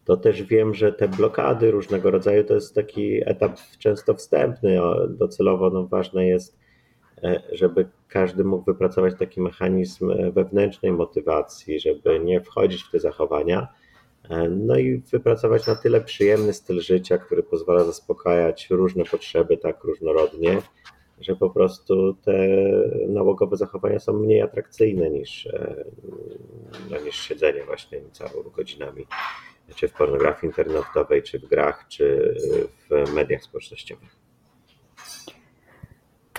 To 0.04 0.16
też 0.16 0.42
wiem, 0.42 0.74
że 0.74 0.92
te 0.92 1.08
blokady 1.08 1.70
różnego 1.70 2.10
rodzaju 2.10 2.44
to 2.44 2.54
jest 2.54 2.74
taki 2.74 3.28
etap 3.28 3.56
często 3.78 4.14
wstępny. 4.14 4.78
Docelowo 5.08 5.70
no, 5.70 5.86
ważne 5.86 6.26
jest, 6.26 6.58
e, 6.58 6.60
żeby 7.52 7.88
każdy 8.08 8.44
mógł 8.44 8.64
wypracować 8.64 9.14
taki 9.18 9.40
mechanizm 9.40 10.32
wewnętrznej 10.32 10.92
motywacji, 10.92 11.80
żeby 11.80 12.20
nie 12.20 12.40
wchodzić 12.40 12.82
w 12.82 12.90
te 12.90 13.00
zachowania 13.00 13.68
E, 14.28 14.48
no 14.48 14.78
i 14.78 14.98
wypracować 14.98 15.66
na 15.66 15.76
tyle 15.76 16.00
przyjemny 16.00 16.52
styl 16.52 16.80
życia, 16.80 17.18
który 17.18 17.42
pozwala 17.42 17.84
zaspokajać 17.84 18.70
różne 18.70 19.04
potrzeby 19.04 19.56
tak 19.56 19.84
różnorodnie, 19.84 20.62
że 21.20 21.36
po 21.36 21.50
prostu 21.50 22.14
te 22.14 22.48
nałogowe 23.08 23.56
zachowania 23.56 23.98
są 23.98 24.12
mniej 24.12 24.42
atrakcyjne 24.42 25.10
niż, 25.10 25.46
e, 25.46 25.84
no, 26.90 27.00
niż 27.00 27.16
siedzenie 27.16 27.64
właśnie 27.64 28.00
całymi 28.12 28.50
godzinami, 28.50 29.06
czy 29.76 29.88
w 29.88 29.92
pornografii 29.92 30.50
internetowej, 30.50 31.22
czy 31.22 31.38
w 31.38 31.46
grach, 31.46 31.84
czy 31.88 32.34
w 32.90 33.14
mediach 33.14 33.42
społecznościowych. 33.42 34.16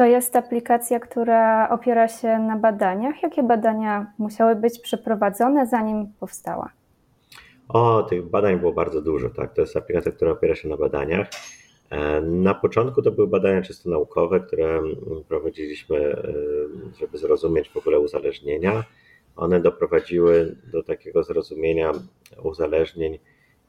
To 0.02 0.06
jest 0.06 0.36
aplikacja, 0.36 1.00
która 1.00 1.70
opiera 1.70 2.08
się 2.08 2.40
na 2.40 2.58
badaniach. 2.58 3.24
Jakie 3.24 3.44
badania 3.44 4.14
musiały 4.18 4.56
być 4.56 4.80
przeprowadzone, 4.80 5.68
zanim 5.68 6.08
powstała? 6.20 6.70
O, 7.70 8.04
tych 8.04 8.30
badań 8.30 8.60
było 8.60 8.74
bardzo 8.74 9.02
dużo, 9.02 9.30
tak. 9.30 9.54
To 9.54 9.62
jest 9.62 9.78
aplikacja, 9.78 10.12
która 10.12 10.32
opiera 10.32 10.56
się 10.56 10.70
na 10.70 10.78
badaniach. 10.78 11.28
E, 11.90 12.22
na 12.22 12.54
początku 12.54 13.02
to 13.02 13.12
były 13.12 13.28
badania 13.28 13.62
czysto 13.62 13.90
naukowe, 13.90 14.40
które 14.40 14.82
prowadziliśmy, 15.28 15.98
e, 15.98 16.24
żeby 17.00 17.18
zrozumieć 17.18 17.70
w 17.70 17.78
ogóle 17.78 18.00
uzależnienia. 18.00 18.84
One 19.36 19.60
doprowadziły 19.60 20.56
do 20.72 20.84
takiego 20.84 21.24
zrozumienia 21.24 21.92
uzależnień 22.44 23.20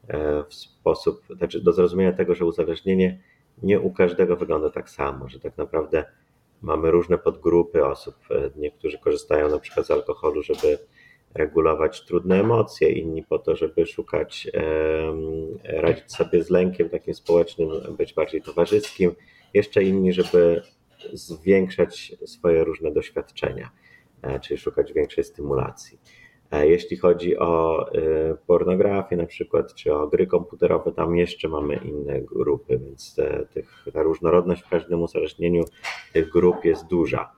e, 0.07 0.43
w 0.43 0.53
sposób, 0.53 1.21
znaczy 1.37 1.61
do 1.61 1.71
zrozumienia 1.71 2.13
tego, 2.13 2.35
że 2.35 2.45
uzależnienie 2.45 3.19
nie 3.63 3.79
u 3.79 3.91
każdego 3.91 4.35
wygląda 4.35 4.69
tak 4.69 4.89
samo, 4.89 5.29
że 5.29 5.39
tak 5.39 5.57
naprawdę 5.57 6.05
mamy 6.63 6.91
różne 6.91 7.17
podgrupy 7.17 7.85
osób. 7.85 8.15
Niektórzy 8.55 8.97
korzystają 8.97 9.49
na 9.49 9.59
przykład 9.59 9.85
z 9.85 9.91
alkoholu, 9.91 10.43
żeby 10.43 10.79
regulować 11.33 12.05
trudne 12.05 12.39
emocje, 12.39 12.89
inni 12.89 13.23
po 13.23 13.39
to, 13.39 13.55
żeby 13.55 13.85
szukać, 13.85 14.47
radzić 15.63 16.11
sobie 16.11 16.43
z 16.43 16.49
lękiem 16.49 16.89
takim 16.89 17.13
społecznym, 17.13 17.69
być 17.97 18.13
bardziej 18.13 18.41
towarzyskim, 18.41 19.15
jeszcze 19.53 19.83
inni, 19.83 20.13
żeby 20.13 20.61
zwiększać 21.13 22.15
swoje 22.25 22.63
różne 22.63 22.91
doświadczenia, 22.91 23.69
e, 24.21 24.39
czyli 24.39 24.57
szukać 24.57 24.93
większej 24.93 25.23
stymulacji. 25.23 25.99
Jeśli 26.61 26.97
chodzi 26.97 27.37
o 27.37 27.85
e, 27.91 28.35
pornografię 28.47 29.17
na 29.17 29.25
przykład, 29.25 29.73
czy 29.73 29.93
o 29.93 30.07
gry 30.07 30.27
komputerowe, 30.27 30.91
tam 30.91 31.15
jeszcze 31.15 31.47
mamy 31.47 31.75
inne 31.75 32.21
grupy, 32.21 32.79
więc 32.79 33.15
te, 33.15 33.45
tych, 33.53 33.85
ta 33.93 34.03
różnorodność 34.03 34.61
w 34.61 34.69
każdym 34.69 35.01
uzależnieniu 35.01 35.63
tych 36.13 36.29
grup 36.29 36.65
jest 36.65 36.87
duża. 36.87 37.31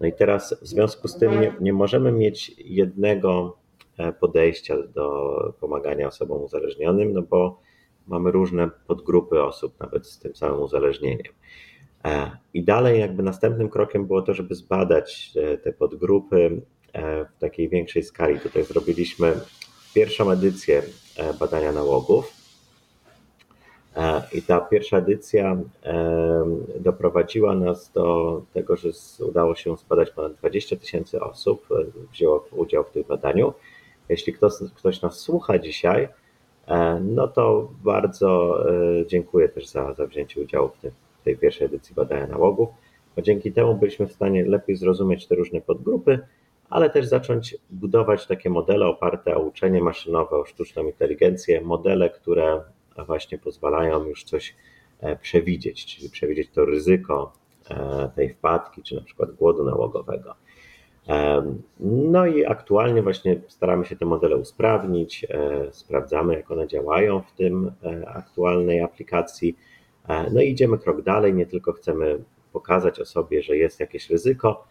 No 0.00 0.06
i 0.06 0.12
teraz 0.12 0.60
w 0.62 0.66
związku 0.66 1.08
z 1.08 1.18
tym 1.18 1.40
nie, 1.40 1.54
nie 1.60 1.72
możemy 1.72 2.12
mieć 2.12 2.52
jednego 2.58 3.56
e, 3.98 4.12
podejścia 4.12 4.76
do 4.94 5.54
pomagania 5.60 6.08
osobom 6.08 6.42
uzależnionym, 6.42 7.12
no 7.12 7.22
bo 7.22 7.60
mamy 8.06 8.30
różne 8.30 8.70
podgrupy 8.86 9.42
osób, 9.42 9.80
nawet 9.80 10.06
z 10.06 10.18
tym 10.18 10.36
samym 10.36 10.60
uzależnieniem. 10.60 11.32
E, 12.04 12.30
I 12.54 12.64
dalej, 12.64 13.00
jakby 13.00 13.22
następnym 13.22 13.68
krokiem 13.68 14.06
było 14.06 14.22
to, 14.22 14.34
żeby 14.34 14.54
zbadać 14.54 15.32
e, 15.36 15.58
te 15.58 15.72
podgrupy 15.72 16.62
w 17.36 17.40
takiej 17.40 17.68
większej 17.68 18.02
skali. 18.02 18.40
Tutaj 18.40 18.64
zrobiliśmy 18.64 19.40
pierwszą 19.94 20.30
edycję 20.30 20.82
badania 21.40 21.72
nałogów 21.72 22.46
E, 23.96 24.22
I 24.32 24.42
ta 24.42 24.60
pierwsza 24.60 24.98
edycja 24.98 25.56
e, 25.84 26.44
doprowadziła 26.80 27.54
nas 27.54 27.92
do 27.92 28.42
tego, 28.54 28.76
że 28.76 28.88
udało 29.28 29.54
się 29.54 29.76
zbadać 29.76 30.10
ponad 30.10 30.34
20 30.34 30.76
tysięcy 30.76 31.20
osób, 31.20 31.66
e, 31.70 31.74
wzięło 32.12 32.48
udział 32.52 32.84
w 32.84 32.90
tym 32.90 33.02
badaniu. 33.08 33.52
Jeśli 34.08 34.32
ktoś, 34.32 34.52
ktoś 34.74 35.02
nas 35.02 35.18
słucha 35.20 35.58
dzisiaj, 35.58 36.08
no 37.00 37.28
to 37.28 37.68
bardzo 37.84 38.64
dziękuję 39.06 39.48
też 39.48 39.66
za, 39.66 39.94
za 39.94 40.06
wzięcie 40.06 40.40
udziału 40.40 40.68
w, 40.68 40.78
w 41.20 41.24
tej 41.24 41.38
pierwszej 41.38 41.66
edycji 41.66 41.94
badania 41.94 42.26
nałogów, 42.26 42.68
bo 43.16 43.22
dzięki 43.22 43.52
temu 43.52 43.74
byliśmy 43.74 44.06
w 44.06 44.12
stanie 44.12 44.44
lepiej 44.44 44.76
zrozumieć 44.76 45.26
te 45.26 45.34
różne 45.34 45.60
podgrupy, 45.60 46.18
ale 46.70 46.90
też 46.90 47.06
zacząć 47.06 47.56
budować 47.70 48.26
takie 48.26 48.50
modele 48.50 48.86
oparte 48.86 49.36
o 49.36 49.40
uczenie 49.40 49.82
maszynowe, 49.82 50.36
o 50.36 50.44
sztuczną 50.44 50.84
inteligencję, 50.84 51.60
modele, 51.60 52.10
które 52.10 52.60
właśnie 53.06 53.38
pozwalają 53.38 54.04
już 54.04 54.24
coś 54.24 54.54
e, 55.00 55.16
przewidzieć, 55.16 55.86
czyli 55.86 56.10
przewidzieć 56.10 56.50
to 56.50 56.64
ryzyko 56.64 57.32
e, 57.70 58.10
tej 58.14 58.28
wpadki, 58.28 58.82
czy 58.82 58.94
na 58.94 59.02
przykład 59.02 59.32
głodu 59.32 59.64
nałogowego. 59.64 60.34
No 61.80 62.26
i 62.26 62.44
aktualnie 62.44 63.02
właśnie 63.02 63.40
staramy 63.48 63.84
się 63.84 63.96
te 63.96 64.04
modele 64.04 64.36
usprawnić, 64.36 65.26
e, 65.30 65.68
sprawdzamy 65.72 66.34
jak 66.34 66.50
one 66.50 66.68
działają 66.68 67.22
w 67.22 67.32
tym 67.32 67.72
aktualnej 68.06 68.80
aplikacji. 68.80 69.56
No 70.32 70.40
i 70.40 70.50
idziemy 70.50 70.78
krok 70.78 71.02
dalej, 71.02 71.34
nie 71.34 71.46
tylko 71.46 71.72
chcemy 71.72 72.18
pokazać 72.52 73.00
osobie, 73.00 73.42
że 73.42 73.56
jest 73.56 73.80
jakieś 73.80 74.10
ryzyko, 74.10 74.64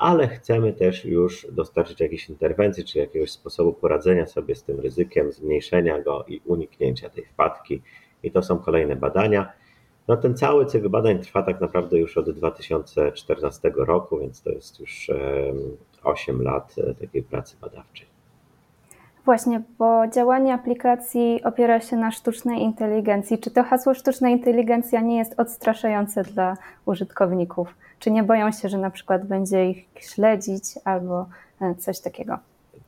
ale 0.00 0.28
chcemy 0.28 0.72
też 0.72 1.04
już 1.04 1.46
dostarczyć 1.52 2.00
jakiejś 2.00 2.28
interwencji, 2.28 2.84
czy 2.84 2.98
jakiegoś 2.98 3.30
sposobu 3.30 3.72
poradzenia 3.72 4.26
sobie 4.26 4.54
z 4.54 4.62
tym 4.62 4.80
ryzykiem, 4.80 5.32
zmniejszenia 5.32 6.02
go 6.02 6.24
i 6.28 6.40
uniknięcia 6.44 7.10
tej 7.10 7.24
wpadki. 7.24 7.82
I 8.22 8.30
to 8.30 8.42
są 8.42 8.58
kolejne 8.58 8.96
badania. 8.96 9.52
No 10.08 10.16
ten 10.16 10.36
cały 10.36 10.66
cykl 10.66 10.88
badań 10.88 11.18
trwa 11.18 11.42
tak 11.42 11.60
naprawdę 11.60 11.98
już 11.98 12.18
od 12.18 12.30
2014 12.30 13.72
roku, 13.76 14.18
więc 14.18 14.42
to 14.42 14.50
jest 14.50 14.80
już 14.80 15.10
8 16.02 16.42
lat 16.42 16.74
e, 16.78 16.94
takiej 16.94 17.22
pracy 17.22 17.56
badawczej. 17.60 18.06
Właśnie, 19.24 19.62
bo 19.78 20.08
działanie 20.08 20.54
aplikacji 20.54 21.40
opiera 21.44 21.80
się 21.80 21.96
na 21.96 22.10
sztucznej 22.10 22.62
inteligencji. 22.62 23.38
Czy 23.38 23.50
to 23.50 23.62
hasło 23.62 23.94
sztuczna 23.94 24.28
inteligencja 24.28 25.00
nie 25.00 25.18
jest 25.18 25.40
odstraszające 25.40 26.22
dla 26.22 26.56
użytkowników? 26.86 27.74
Czy 28.00 28.10
nie 28.10 28.22
boją 28.22 28.52
się, 28.52 28.68
że 28.68 28.78
na 28.78 28.90
przykład 28.90 29.26
będzie 29.26 29.70
ich 29.70 29.86
śledzić 30.00 30.64
albo 30.84 31.26
e, 31.60 31.74
coś 31.74 32.00
takiego? 32.00 32.38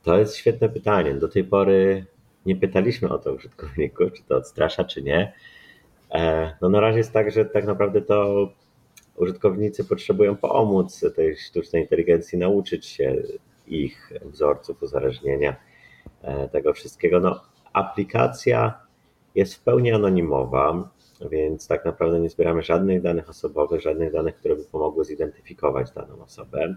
To 0.03 0.17
jest 0.17 0.35
świetne 0.35 0.69
pytanie. 0.69 1.13
Do 1.13 1.27
tej 1.27 1.43
pory 1.43 2.05
nie 2.45 2.55
pytaliśmy 2.55 3.09
o 3.09 3.17
to 3.17 3.33
użytkowników, 3.33 4.13
czy 4.13 4.23
to 4.23 4.37
odstrasza, 4.37 4.83
czy 4.83 5.01
nie. 5.01 5.33
E, 6.11 6.51
no 6.61 6.69
na 6.69 6.79
razie 6.79 6.97
jest 6.97 7.11
tak, 7.11 7.31
że 7.31 7.45
tak 7.45 7.65
naprawdę 7.65 8.01
to 8.01 8.49
użytkownicy 9.15 9.85
potrzebują 9.85 10.35
pomóc 10.35 11.05
tej 11.15 11.37
sztucznej 11.37 11.81
inteligencji 11.81 12.37
nauczyć 12.37 12.85
się 12.85 13.15
ich 13.67 14.13
wzorców 14.25 14.83
uzależnienia 14.83 15.55
E, 16.23 16.49
tego 16.49 16.73
wszystkiego. 16.73 17.19
No, 17.19 17.41
aplikacja 17.73 18.79
jest 19.35 19.55
w 19.55 19.63
pełni 19.63 19.91
anonimowa, 19.91 20.89
więc 21.29 21.67
tak 21.67 21.85
naprawdę 21.85 22.19
nie 22.19 22.29
zbieramy 22.29 22.61
żadnych 22.61 23.01
danych 23.01 23.29
osobowych, 23.29 23.81
żadnych 23.81 24.11
danych, 24.11 24.35
które 24.35 24.55
by 24.55 24.63
pomogły 24.63 25.05
zidentyfikować 25.05 25.91
daną 25.91 26.23
osobę. 26.23 26.75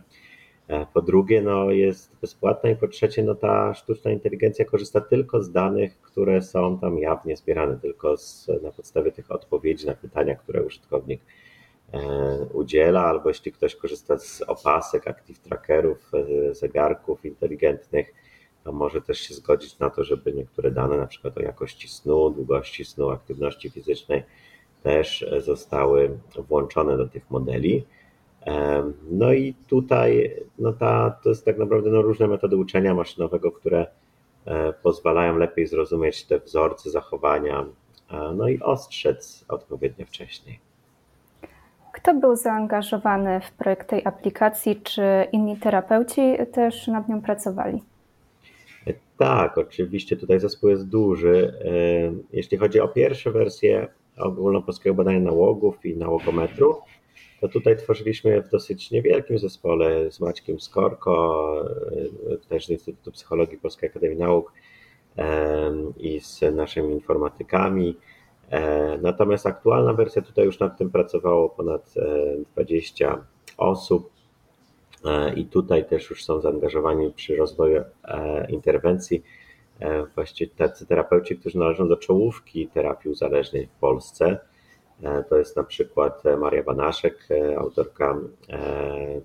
Po 0.94 1.02
drugie, 1.02 1.42
no, 1.42 1.70
jest 1.70 2.16
bezpłatna 2.20 2.70
i 2.70 2.76
po 2.76 2.88
trzecie, 2.88 3.22
no, 3.22 3.34
ta 3.34 3.74
sztuczna 3.74 4.10
inteligencja 4.10 4.64
korzysta 4.64 5.00
tylko 5.00 5.42
z 5.42 5.52
danych, 5.52 6.00
które 6.00 6.42
są 6.42 6.78
tam 6.78 6.98
jawnie 6.98 7.36
zbierane, 7.36 7.78
tylko 7.80 8.16
z, 8.16 8.50
na 8.62 8.72
podstawie 8.72 9.12
tych 9.12 9.30
odpowiedzi 9.30 9.86
na 9.86 9.94
pytania, 9.94 10.34
które 10.34 10.62
użytkownik 10.62 11.20
udziela, 12.52 13.04
albo 13.04 13.28
jeśli 13.28 13.52
ktoś 13.52 13.76
korzysta 13.76 14.18
z 14.18 14.42
opasek, 14.42 15.08
active 15.08 15.38
trackerów, 15.38 16.10
zegarków 16.52 17.24
inteligentnych, 17.24 18.14
to 18.66 18.72
może 18.72 19.02
też 19.02 19.20
się 19.20 19.34
zgodzić 19.34 19.78
na 19.78 19.90
to, 19.90 20.04
żeby 20.04 20.32
niektóre 20.32 20.70
dane, 20.70 20.96
na 20.96 21.06
przykład 21.06 21.38
o 21.38 21.42
jakości 21.42 21.88
snu, 21.88 22.30
długości 22.30 22.84
snu, 22.84 23.10
aktywności 23.10 23.70
fizycznej, 23.70 24.22
też 24.82 25.26
zostały 25.38 26.18
włączone 26.48 26.96
do 26.96 27.08
tych 27.08 27.30
modeli. 27.30 27.86
No 29.10 29.32
i 29.32 29.54
tutaj 29.66 30.36
no 30.58 30.72
ta, 30.72 31.10
to 31.22 31.28
jest 31.28 31.44
tak 31.44 31.58
naprawdę 31.58 31.90
no 31.90 32.02
różne 32.02 32.28
metody 32.28 32.56
uczenia 32.56 32.94
maszynowego, 32.94 33.52
które 33.52 33.86
e, 34.44 34.72
pozwalają 34.72 35.38
lepiej 35.38 35.66
zrozumieć 35.66 36.24
te 36.24 36.38
wzorce 36.38 36.90
zachowania, 36.90 37.66
no 38.36 38.48
i 38.48 38.60
ostrzec 38.60 39.44
odpowiednio 39.48 40.06
wcześniej. 40.06 40.60
Kto 41.92 42.14
był 42.14 42.36
zaangażowany 42.36 43.40
w 43.40 43.52
projekt 43.52 43.88
tej 43.88 44.06
aplikacji? 44.06 44.80
Czy 44.82 45.02
inni 45.32 45.56
terapeuci 45.56 46.36
też 46.52 46.86
nad 46.86 47.08
nią 47.08 47.22
pracowali? 47.22 47.82
Tak, 49.18 49.58
oczywiście 49.58 50.16
tutaj 50.16 50.40
zespół 50.40 50.70
jest 50.70 50.88
duży. 50.88 51.54
Jeśli 52.32 52.58
chodzi 52.58 52.80
o 52.80 52.88
pierwsze 52.88 53.30
wersje 53.30 53.88
ogólnopolskiego 54.18 54.94
badania 54.94 55.20
nałogów 55.20 55.86
i 55.86 55.96
nałogometru, 55.96 56.74
to 57.40 57.48
tutaj 57.48 57.76
tworzyliśmy 57.76 58.42
w 58.42 58.48
dosyć 58.48 58.90
niewielkim 58.90 59.38
zespole 59.38 60.10
z 60.10 60.20
Maćkiem 60.20 60.60
Skorko, 60.60 61.64
też 62.48 62.66
z 62.66 62.70
Instytutu 62.70 63.12
Psychologii 63.12 63.58
Polskiej 63.58 63.90
Akademii 63.90 64.18
Nauk 64.18 64.52
i 65.96 66.20
z 66.20 66.40
naszymi 66.54 66.92
informatykami. 66.94 67.96
Natomiast 69.02 69.46
aktualna 69.46 69.92
wersja, 69.92 70.22
tutaj 70.22 70.44
już 70.44 70.60
nad 70.60 70.78
tym 70.78 70.90
pracowało 70.90 71.48
ponad 71.48 71.94
20 72.54 73.24
osób. 73.58 74.15
E, 75.04 75.34
i 75.34 75.44
tutaj 75.44 75.84
też 75.84 76.10
już 76.10 76.24
są 76.24 76.40
zaangażowani 76.40 77.12
przy 77.12 77.36
rozwoju 77.36 77.82
e, 78.04 78.50
interwencji 78.50 79.22
e, 79.80 80.06
właściwie 80.06 80.50
tacy 80.56 80.86
terapeuci, 80.86 81.36
którzy 81.36 81.58
należą 81.58 81.88
do 81.88 81.96
czołówki 81.96 82.68
terapii 82.68 83.10
uzależnień 83.10 83.66
w 83.66 83.80
Polsce. 83.80 84.38
To 85.28 85.38
jest 85.38 85.56
na 85.56 85.64
przykład 85.64 86.22
Maria 86.38 86.62
Banaszek, 86.62 87.28
autorka 87.58 88.18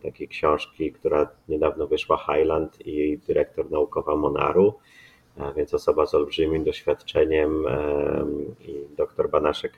takiej 0.04 0.28
książki, 0.28 0.92
która 0.92 1.30
niedawno 1.50 1.88
wyszła, 1.88 2.18
Highland 2.18 2.88
i 2.88 3.18
dyrektor 3.18 3.72
naukowa 3.72 4.16
Monaru, 4.16 4.74
więc 5.56 5.74
osoba 5.74 6.06
z 6.06 6.16
olbrzymim 6.16 6.64
doświadczeniem 6.64 7.66
i 8.60 8.96
doktor 8.98 9.30
Banaszek 9.30 9.74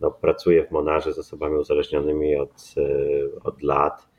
no, 0.00 0.10
pracuje 0.10 0.66
w 0.66 0.70
Monarze 0.70 1.12
z 1.12 1.18
osobami 1.18 1.56
uzależnionymi 1.56 2.36
od, 2.36 2.74
od 3.44 3.62
lat 3.62 4.09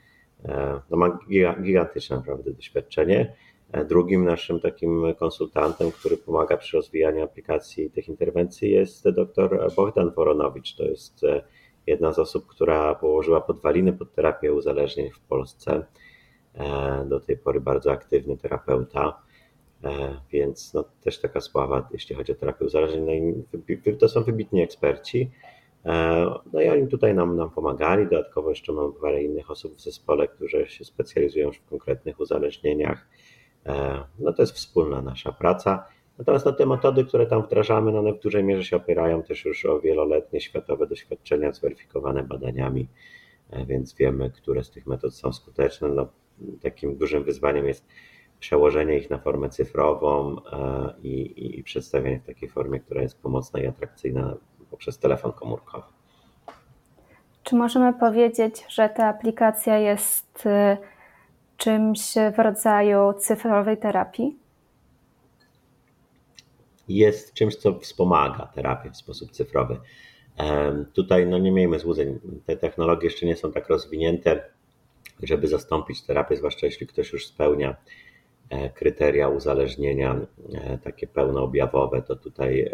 no 0.89 0.97
ma 0.97 1.19
gigantyczne 1.61 2.15
naprawdę 2.15 2.53
doświadczenie. 2.53 3.35
E, 3.71 3.85
drugim 3.85 4.25
naszym 4.25 4.59
takim 4.59 5.03
konsultantem, 5.19 5.91
który 5.91 6.17
pomaga 6.17 6.57
przy 6.57 6.77
rozwijaniu 6.77 7.23
aplikacji 7.23 7.91
tych 7.91 8.07
interwencji 8.07 8.71
jest 8.71 9.09
dr 9.09 9.71
Bogdan 9.75 10.11
Woronowicz. 10.11 10.75
To 10.75 10.83
jest 10.83 11.23
e, 11.23 11.43
jedna 11.87 12.13
z 12.13 12.19
osób, 12.19 12.47
która 12.47 12.95
położyła 12.95 13.41
podwaliny 13.41 13.93
pod 13.93 14.13
terapię 14.13 14.53
uzależnień 14.53 15.09
w 15.11 15.19
Polsce. 15.19 15.85
Do 17.05 17.19
tej 17.19 17.37
pory 17.37 17.61
bardzo 17.61 17.91
aktywny 17.91 18.37
terapeuta, 18.37 19.21
więc 20.31 20.73
no, 20.73 20.83
też 21.03 21.19
taka 21.21 21.41
sława, 21.41 21.89
jeśli 21.91 22.15
chodzi 22.15 22.31
o 22.31 22.35
terapię 22.35 22.65
uzależnień. 22.65 23.05
No 23.05 23.59
i 23.87 23.97
to 23.97 24.09
są 24.09 24.23
wybitni 24.23 24.61
eksperci. 24.61 25.31
E, 25.85 26.25
no 26.53 26.61
i 26.61 26.69
oni 26.69 26.87
tutaj 26.87 27.15
nam, 27.15 27.35
nam 27.35 27.49
pomagali. 27.49 28.07
Dodatkowo 28.07 28.49
jeszcze 28.49 28.73
mamy 28.73 28.93
parę 29.01 29.23
innych 29.23 29.51
osób 29.51 29.75
w 29.75 29.81
zespole, 29.81 30.27
którzy 30.27 30.65
się 30.67 30.85
specjalizują 30.85 31.51
w 31.51 31.65
konkretnych 31.65 32.19
uzależnieniach. 32.19 33.07
E, 33.65 34.03
no 34.19 34.33
to 34.33 34.43
jest 34.43 34.53
wspólna 34.53 35.01
nasza 35.01 35.31
praca. 35.31 35.85
Natomiast 36.17 36.45
no, 36.45 36.51
te 36.51 36.65
metody, 36.65 37.05
które 37.05 37.25
tam 37.25 37.43
wdrażamy, 37.43 37.91
no 37.91 37.99
one 37.99 38.13
w 38.13 38.19
dużej 38.19 38.43
mierze 38.43 38.63
się 38.63 38.75
opierają 38.75 39.23
też 39.23 39.45
już 39.45 39.65
o 39.65 39.79
wieloletnie 39.79 40.41
światowe 40.41 40.87
doświadczenia 40.87 41.51
zweryfikowane 41.51 42.23
badaniami, 42.23 42.87
e, 43.49 43.65
więc 43.65 43.95
wiemy, 43.95 44.31
które 44.31 44.63
z 44.63 44.71
tych 44.71 44.87
metod 44.87 45.15
są 45.15 45.33
skuteczne. 45.33 45.89
No, 45.89 46.07
takim 46.61 46.97
dużym 46.97 47.23
wyzwaniem 47.23 47.67
jest 47.67 47.87
przełożenie 48.39 48.97
ich 48.97 49.09
na 49.09 49.17
formę 49.17 49.49
cyfrową 49.49 50.35
i, 51.03 51.59
i 51.59 51.63
przedstawienie 51.63 52.19
w 52.19 52.25
takiej 52.25 52.49
formie, 52.49 52.79
która 52.79 53.01
jest 53.01 53.21
pomocna 53.21 53.59
i 53.59 53.67
atrakcyjna 53.67 54.37
poprzez 54.71 54.97
telefon 54.97 55.31
komórkowy. 55.31 55.83
Czy 57.43 57.55
możemy 57.55 57.93
powiedzieć, 57.93 58.65
że 58.69 58.89
ta 58.89 59.07
aplikacja 59.07 59.77
jest 59.77 60.45
y, 60.45 60.77
czymś 61.57 62.13
w 62.35 62.39
rodzaju 62.39 63.13
cyfrowej 63.13 63.77
terapii? 63.77 64.37
Jest 66.87 67.33
czymś, 67.33 67.55
co 67.55 67.79
wspomaga 67.79 68.45
terapię 68.45 68.89
w 68.91 68.97
sposób 68.97 69.31
cyfrowy. 69.31 69.79
Tutaj 70.93 71.27
no 71.27 71.37
nie 71.37 71.51
miejmy 71.51 71.79
złudzeń, 71.79 72.19
te 72.45 72.57
technologie 72.57 73.03
jeszcze 73.03 73.25
nie 73.25 73.35
są 73.35 73.51
tak 73.51 73.69
rozwinięte, 73.69 74.43
żeby 75.23 75.47
zastąpić 75.47 76.01
terapię, 76.01 76.35
zwłaszcza 76.35 76.65
jeśli 76.65 76.87
ktoś 76.87 77.13
już 77.13 77.27
spełnia 77.27 77.75
kryteria 78.73 79.29
uzależnienia, 79.29 80.27
e, 80.53 80.77
takie 80.77 81.07
pełnoobjawowe, 81.07 82.01
to 82.01 82.15
tutaj, 82.15 82.71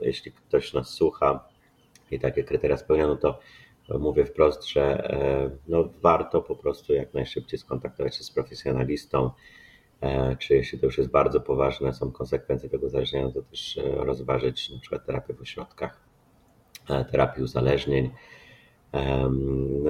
jeśli 0.00 0.32
ktoś 0.32 0.72
nas 0.72 0.88
słucha 0.88 1.48
i 2.10 2.20
takie 2.20 2.44
kryteria 2.44 2.76
spełniono, 2.76 3.16
to 3.16 3.38
mówię 3.98 4.24
wprost, 4.24 4.68
że 4.68 4.82
e, 4.82 5.50
no, 5.68 5.88
warto 6.02 6.42
po 6.42 6.56
prostu 6.56 6.92
jak 6.92 7.14
najszybciej 7.14 7.58
skontaktować 7.58 8.16
się 8.16 8.24
z 8.24 8.30
profesjonalistą, 8.30 9.30
e, 10.00 10.36
czy 10.36 10.54
jeśli 10.54 10.78
to 10.78 10.86
już 10.86 10.98
jest 10.98 11.10
bardzo 11.10 11.40
poważne, 11.40 11.94
są 11.94 12.12
konsekwencje 12.12 12.68
tego 12.68 12.86
uzależnienia, 12.86 13.30
to 13.30 13.42
też 13.42 13.78
e, 13.78 13.82
rozważyć 13.82 14.70
na 14.70 14.78
przykład 14.80 15.06
terapię 15.06 15.34
w 15.34 15.40
ośrodkach, 15.40 16.10
terapii 17.10 17.42
uzależnień. 17.42 18.10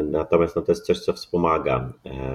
Natomiast 0.05 0.57
no, 0.57 0.63
to 0.63 0.73
jest 0.73 0.87
coś, 0.87 1.01
co 1.01 1.13
wspomaga. 1.13 1.93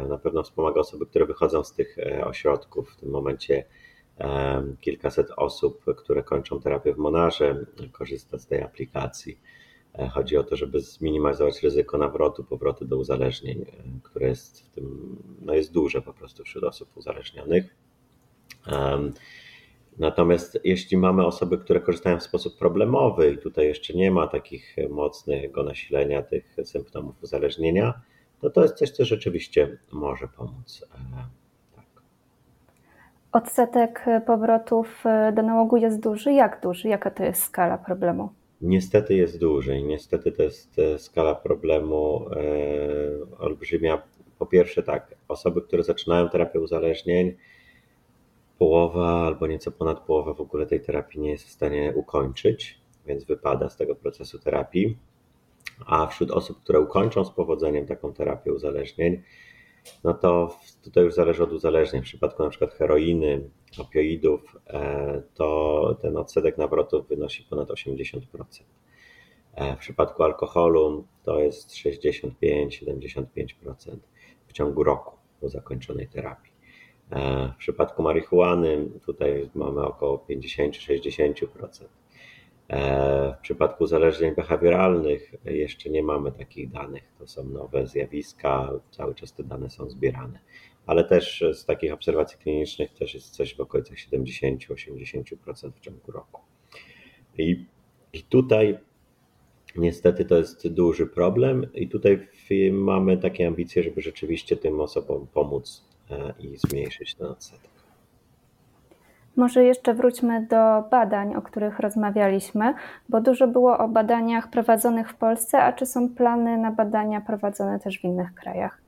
Na 0.10 0.17
pewno 0.17 0.43
wspomaga 0.43 0.80
osoby, 0.80 1.06
które 1.06 1.25
wychodzą 1.25 1.63
z 1.63 1.73
tych 1.73 1.97
ośrodków. 2.23 2.91
W 2.91 2.95
tym 2.95 3.10
momencie 3.10 3.65
kilkaset 4.82 5.28
osób, 5.38 5.86
które 5.97 6.23
kończą 6.23 6.60
terapię 6.60 6.93
w 6.93 6.97
Monarze, 6.97 7.65
korzysta 7.91 8.39
z 8.39 8.47
tej 8.47 8.62
aplikacji. 8.62 9.39
E, 9.99 10.10
chodzi 10.10 10.38
o 10.38 10.43
to, 10.43 10.56
żeby 10.56 10.80
zminimalizować 10.80 11.63
ryzyko 11.63 11.97
nawrotu, 11.97 12.43
powrotu 12.43 12.86
do 12.86 12.97
uzależnień, 12.97 13.62
e, 13.62 13.65
które 14.04 14.28
jest 14.28 14.65
w 14.65 14.69
tym, 14.69 15.17
no 15.41 15.54
jest 15.54 15.71
duże 15.71 16.01
po 16.01 16.13
prostu 16.13 16.43
wśród 16.43 16.63
osób 16.63 16.97
uzależnionych. 16.97 17.75
Natomiast 19.99 20.60
jeśli 20.63 20.97
mamy 20.97 21.25
osoby, 21.25 21.58
które 21.58 21.79
korzystają 21.79 22.17
w 22.17 22.23
sposób 22.23 22.58
problemowy 22.58 23.31
i 23.31 23.38
tutaj 23.38 23.67
jeszcze 23.67 23.93
nie 23.93 24.12
ma 24.12 24.27
takich 24.27 24.75
mocnego 24.89 25.63
nasilenia 25.63 26.21
tych 26.21 26.55
symptomów 26.63 27.23
uzależnienia, 27.23 28.01
to 28.41 28.49
to 28.49 28.62
jest 28.62 28.75
coś, 28.75 28.91
co 28.91 29.05
rzeczywiście 29.05 29.77
może 29.91 30.27
pomóc. 30.27 30.86
E, 30.93 31.75
tak. 31.75 31.86
Odsetek 33.31 34.05
powrotów 34.25 35.03
do 35.34 35.41
nałogu 35.41 35.77
jest 35.77 35.99
duży. 35.99 36.34
Jak 36.34 36.62
duży? 36.62 36.88
Jaka 36.88 37.12
to 37.12 37.23
jest 37.23 37.43
skala 37.43 37.77
problemu? 37.77 38.29
Niestety 38.62 39.13
jest 39.13 39.39
duży 39.39 39.77
i 39.77 39.84
niestety 39.84 40.31
to 40.31 40.43
jest 40.43 40.79
e, 40.79 40.99
skala 40.99 41.36
problemu 41.36 42.25
e, 42.31 43.38
olbrzymia. 43.39 44.01
Po 44.39 44.45
pierwsze 44.45 44.84
tak, 44.84 45.15
osoby, 45.27 45.62
które 45.62 45.84
zaczynają 45.84 46.29
terapię 46.29 46.60
uzależnień, 46.60 47.36
połowa 48.57 49.25
albo 49.25 49.47
nieco 49.47 49.71
ponad 49.71 49.99
połowa 49.99 50.33
w 50.33 50.41
ogóle 50.41 50.65
tej 50.65 50.81
terapii 50.81 51.21
nie 51.21 51.31
jest 51.31 51.45
w 51.45 51.51
stanie 51.51 51.93
ukończyć, 51.95 52.79
więc 53.05 53.23
wypada 53.23 53.69
z 53.69 53.77
tego 53.77 53.95
procesu 53.95 54.39
terapii. 54.39 54.97
A 55.85 56.07
wśród 56.07 56.31
osób, 56.31 56.63
które 56.63 56.79
ukończą 56.79 57.25
z 57.25 57.31
powodzeniem 57.31 57.85
taką 57.85 58.13
terapię 58.13 58.53
uzależnień, 58.53 59.21
no 60.03 60.13
to 60.13 60.57
tutaj 60.83 61.03
już 61.03 61.13
zależy 61.13 61.43
od 61.43 61.51
uzależnień. 61.51 62.01
W 62.01 62.05
przypadku 62.05 62.43
na 62.43 62.49
przykład 62.49 62.73
heroiny, 62.73 63.49
opioidów, 63.77 64.57
e, 64.67 65.21
to 65.33 65.97
ten 66.01 66.17
odsetek 66.17 66.57
nawrotów 66.57 67.07
wynosi 67.07 67.43
ponad 67.49 67.69
80%. 67.69 68.65
E, 69.55 69.75
w 69.75 69.79
przypadku 69.79 70.23
alkoholu 70.23 71.05
to 71.23 71.39
jest 71.39 71.71
65-75% 71.71 73.97
w 74.47 74.53
ciągu 74.53 74.83
roku 74.83 75.15
po 75.41 75.49
zakończonej 75.49 76.07
terapii. 76.07 76.54
E, 77.11 77.51
w 77.55 77.57
przypadku 77.57 78.03
marihuany 78.03 78.89
tutaj 79.05 79.49
mamy 79.55 79.81
około 79.81 80.25
50-60%. 80.29 81.85
W 83.37 83.41
przypadku 83.41 83.83
uzależnień 83.83 84.35
behawioralnych 84.35 85.35
jeszcze 85.45 85.89
nie 85.89 86.03
mamy 86.03 86.31
takich 86.31 86.71
danych. 86.71 87.03
To 87.19 87.27
są 87.27 87.43
nowe 87.43 87.87
zjawiska, 87.87 88.71
cały 88.91 89.15
czas 89.15 89.33
te 89.33 89.43
dane 89.43 89.69
są 89.69 89.89
zbierane. 89.89 90.39
ale 90.85 91.03
też 91.03 91.43
z 91.53 91.65
takich 91.65 91.93
obserwacji 91.93 92.37
klinicznych 92.37 92.93
też 92.93 93.13
jest 93.13 93.29
coś 93.29 93.55
w 93.55 93.59
okolicach 93.59 93.97
70-80% 93.97 95.71
w 95.75 95.79
ciągu 95.79 96.11
roku. 96.11 96.41
I, 97.37 97.65
I 98.13 98.23
tutaj 98.23 98.77
niestety 99.75 100.25
to 100.25 100.37
jest 100.37 100.67
duży 100.67 101.07
problem, 101.07 101.67
i 101.73 101.89
tutaj 101.89 102.27
mamy 102.71 103.17
takie 103.17 103.47
ambicje, 103.47 103.83
żeby 103.83 104.01
rzeczywiście 104.01 104.57
tym 104.57 104.79
osobom 104.81 105.27
pomóc 105.33 105.89
e, 105.91 105.94
i 106.39 106.57
zmniejszyć 106.57 107.15
ten 107.15 107.27
odsetek. 107.27 107.71
Może 109.35 109.63
jeszcze 109.63 109.93
wróćmy 109.93 110.47
do 110.49 110.89
badań, 110.91 111.35
o 111.35 111.41
których 111.41 111.79
rozmawialiśmy, 111.79 112.73
bo 113.09 113.21
dużo 113.21 113.47
było 113.47 113.77
o 113.77 113.87
badaniach 113.87 114.49
prowadzonych 114.49 115.09
w 115.09 115.15
Polsce, 115.15 115.63
a 115.63 115.73
czy 115.73 115.85
są 115.85 116.09
plany 116.09 116.57
na 116.57 116.71
badania 116.71 117.21
prowadzone 117.21 117.79
też 117.79 117.99
w 117.99 118.03
innych 118.03 118.33
krajach? 118.33 118.81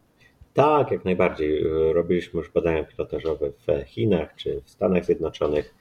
Tak, 0.53 0.91
jak 0.91 1.06
najbardziej. 1.06 1.63
Robiliśmy 1.93 2.38
już 2.38 2.51
badania 2.51 2.84
pilotażowe 2.84 3.49
w 3.49 3.88
Chinach 3.88 4.36
czy 4.36 4.62
w 4.62 4.69
Stanach 4.69 5.06
Zjednoczonych. 5.06 5.75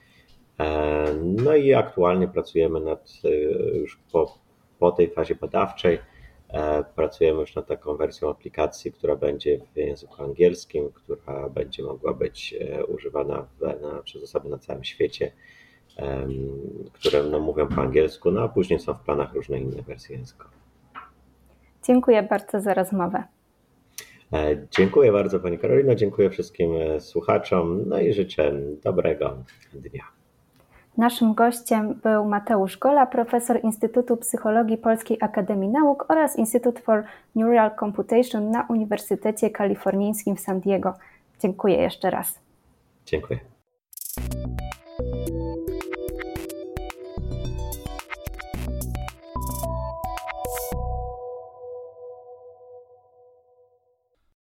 E, 0.60 1.04
no 1.22 1.56
i 1.56 1.74
aktualnie 1.74 2.28
pracujemy 2.28 2.80
nad 2.80 3.12
e, 3.24 3.28
już 3.78 4.00
po, 4.12 4.38
po 4.78 4.92
tej 4.92 5.10
fazie 5.10 5.34
badawczej 5.34 5.98
E, 5.98 6.15
pracujemy 6.94 7.40
już 7.40 7.54
nad 7.54 7.66
taką 7.66 7.96
wersją 7.96 8.30
aplikacji, 8.30 8.92
która 8.92 9.16
będzie 9.16 9.60
w 9.74 9.76
języku 9.76 10.22
angielskim, 10.22 10.90
która 10.92 11.48
będzie 11.48 11.82
mogła 11.82 12.14
być 12.14 12.54
e, 12.60 12.84
używana 12.84 13.42
w, 13.42 13.60
na, 13.60 14.02
przez 14.02 14.22
osoby 14.22 14.48
na 14.48 14.58
całym 14.58 14.84
świecie, 14.84 15.32
które 16.92 17.22
no, 17.22 17.40
mówią 17.40 17.68
po 17.68 17.80
angielsku, 17.82 18.30
no 18.30 18.42
a 18.42 18.48
później 18.48 18.78
są 18.78 18.94
w 18.94 19.00
planach 19.00 19.34
różne 19.34 19.58
inne 19.58 19.82
wersje 19.82 20.16
językowe. 20.16 20.50
Dziękuję 21.84 22.22
bardzo 22.22 22.60
za 22.60 22.74
rozmowę. 22.74 23.24
E, 24.32 24.66
dziękuję 24.70 25.12
bardzo 25.12 25.40
Pani 25.40 25.58
Karolino, 25.58 25.94
dziękuję 25.94 26.30
wszystkim 26.30 26.70
słuchaczom, 27.00 27.82
no 27.86 28.00
i 28.00 28.12
życzę 28.12 28.52
dobrego 28.82 29.36
dnia. 29.72 30.04
Naszym 30.96 31.34
gościem 31.34 31.94
był 32.02 32.24
Mateusz 32.24 32.78
Gola, 32.78 33.06
profesor 33.06 33.60
Instytutu 33.62 34.16
Psychologii 34.16 34.78
Polskiej 34.78 35.18
Akademii 35.20 35.68
Nauk 35.68 36.04
oraz 36.08 36.36
Instytut 36.36 36.78
for 36.78 37.04
Neural 37.34 37.70
Computation 37.80 38.50
na 38.50 38.66
Uniwersytecie 38.68 39.50
Kalifornijskim 39.50 40.36
w 40.36 40.40
San 40.40 40.60
Diego. 40.60 40.94
Dziękuję 41.40 41.76
jeszcze 41.76 42.10
raz. 42.10 42.38
Dziękuję. 43.06 43.55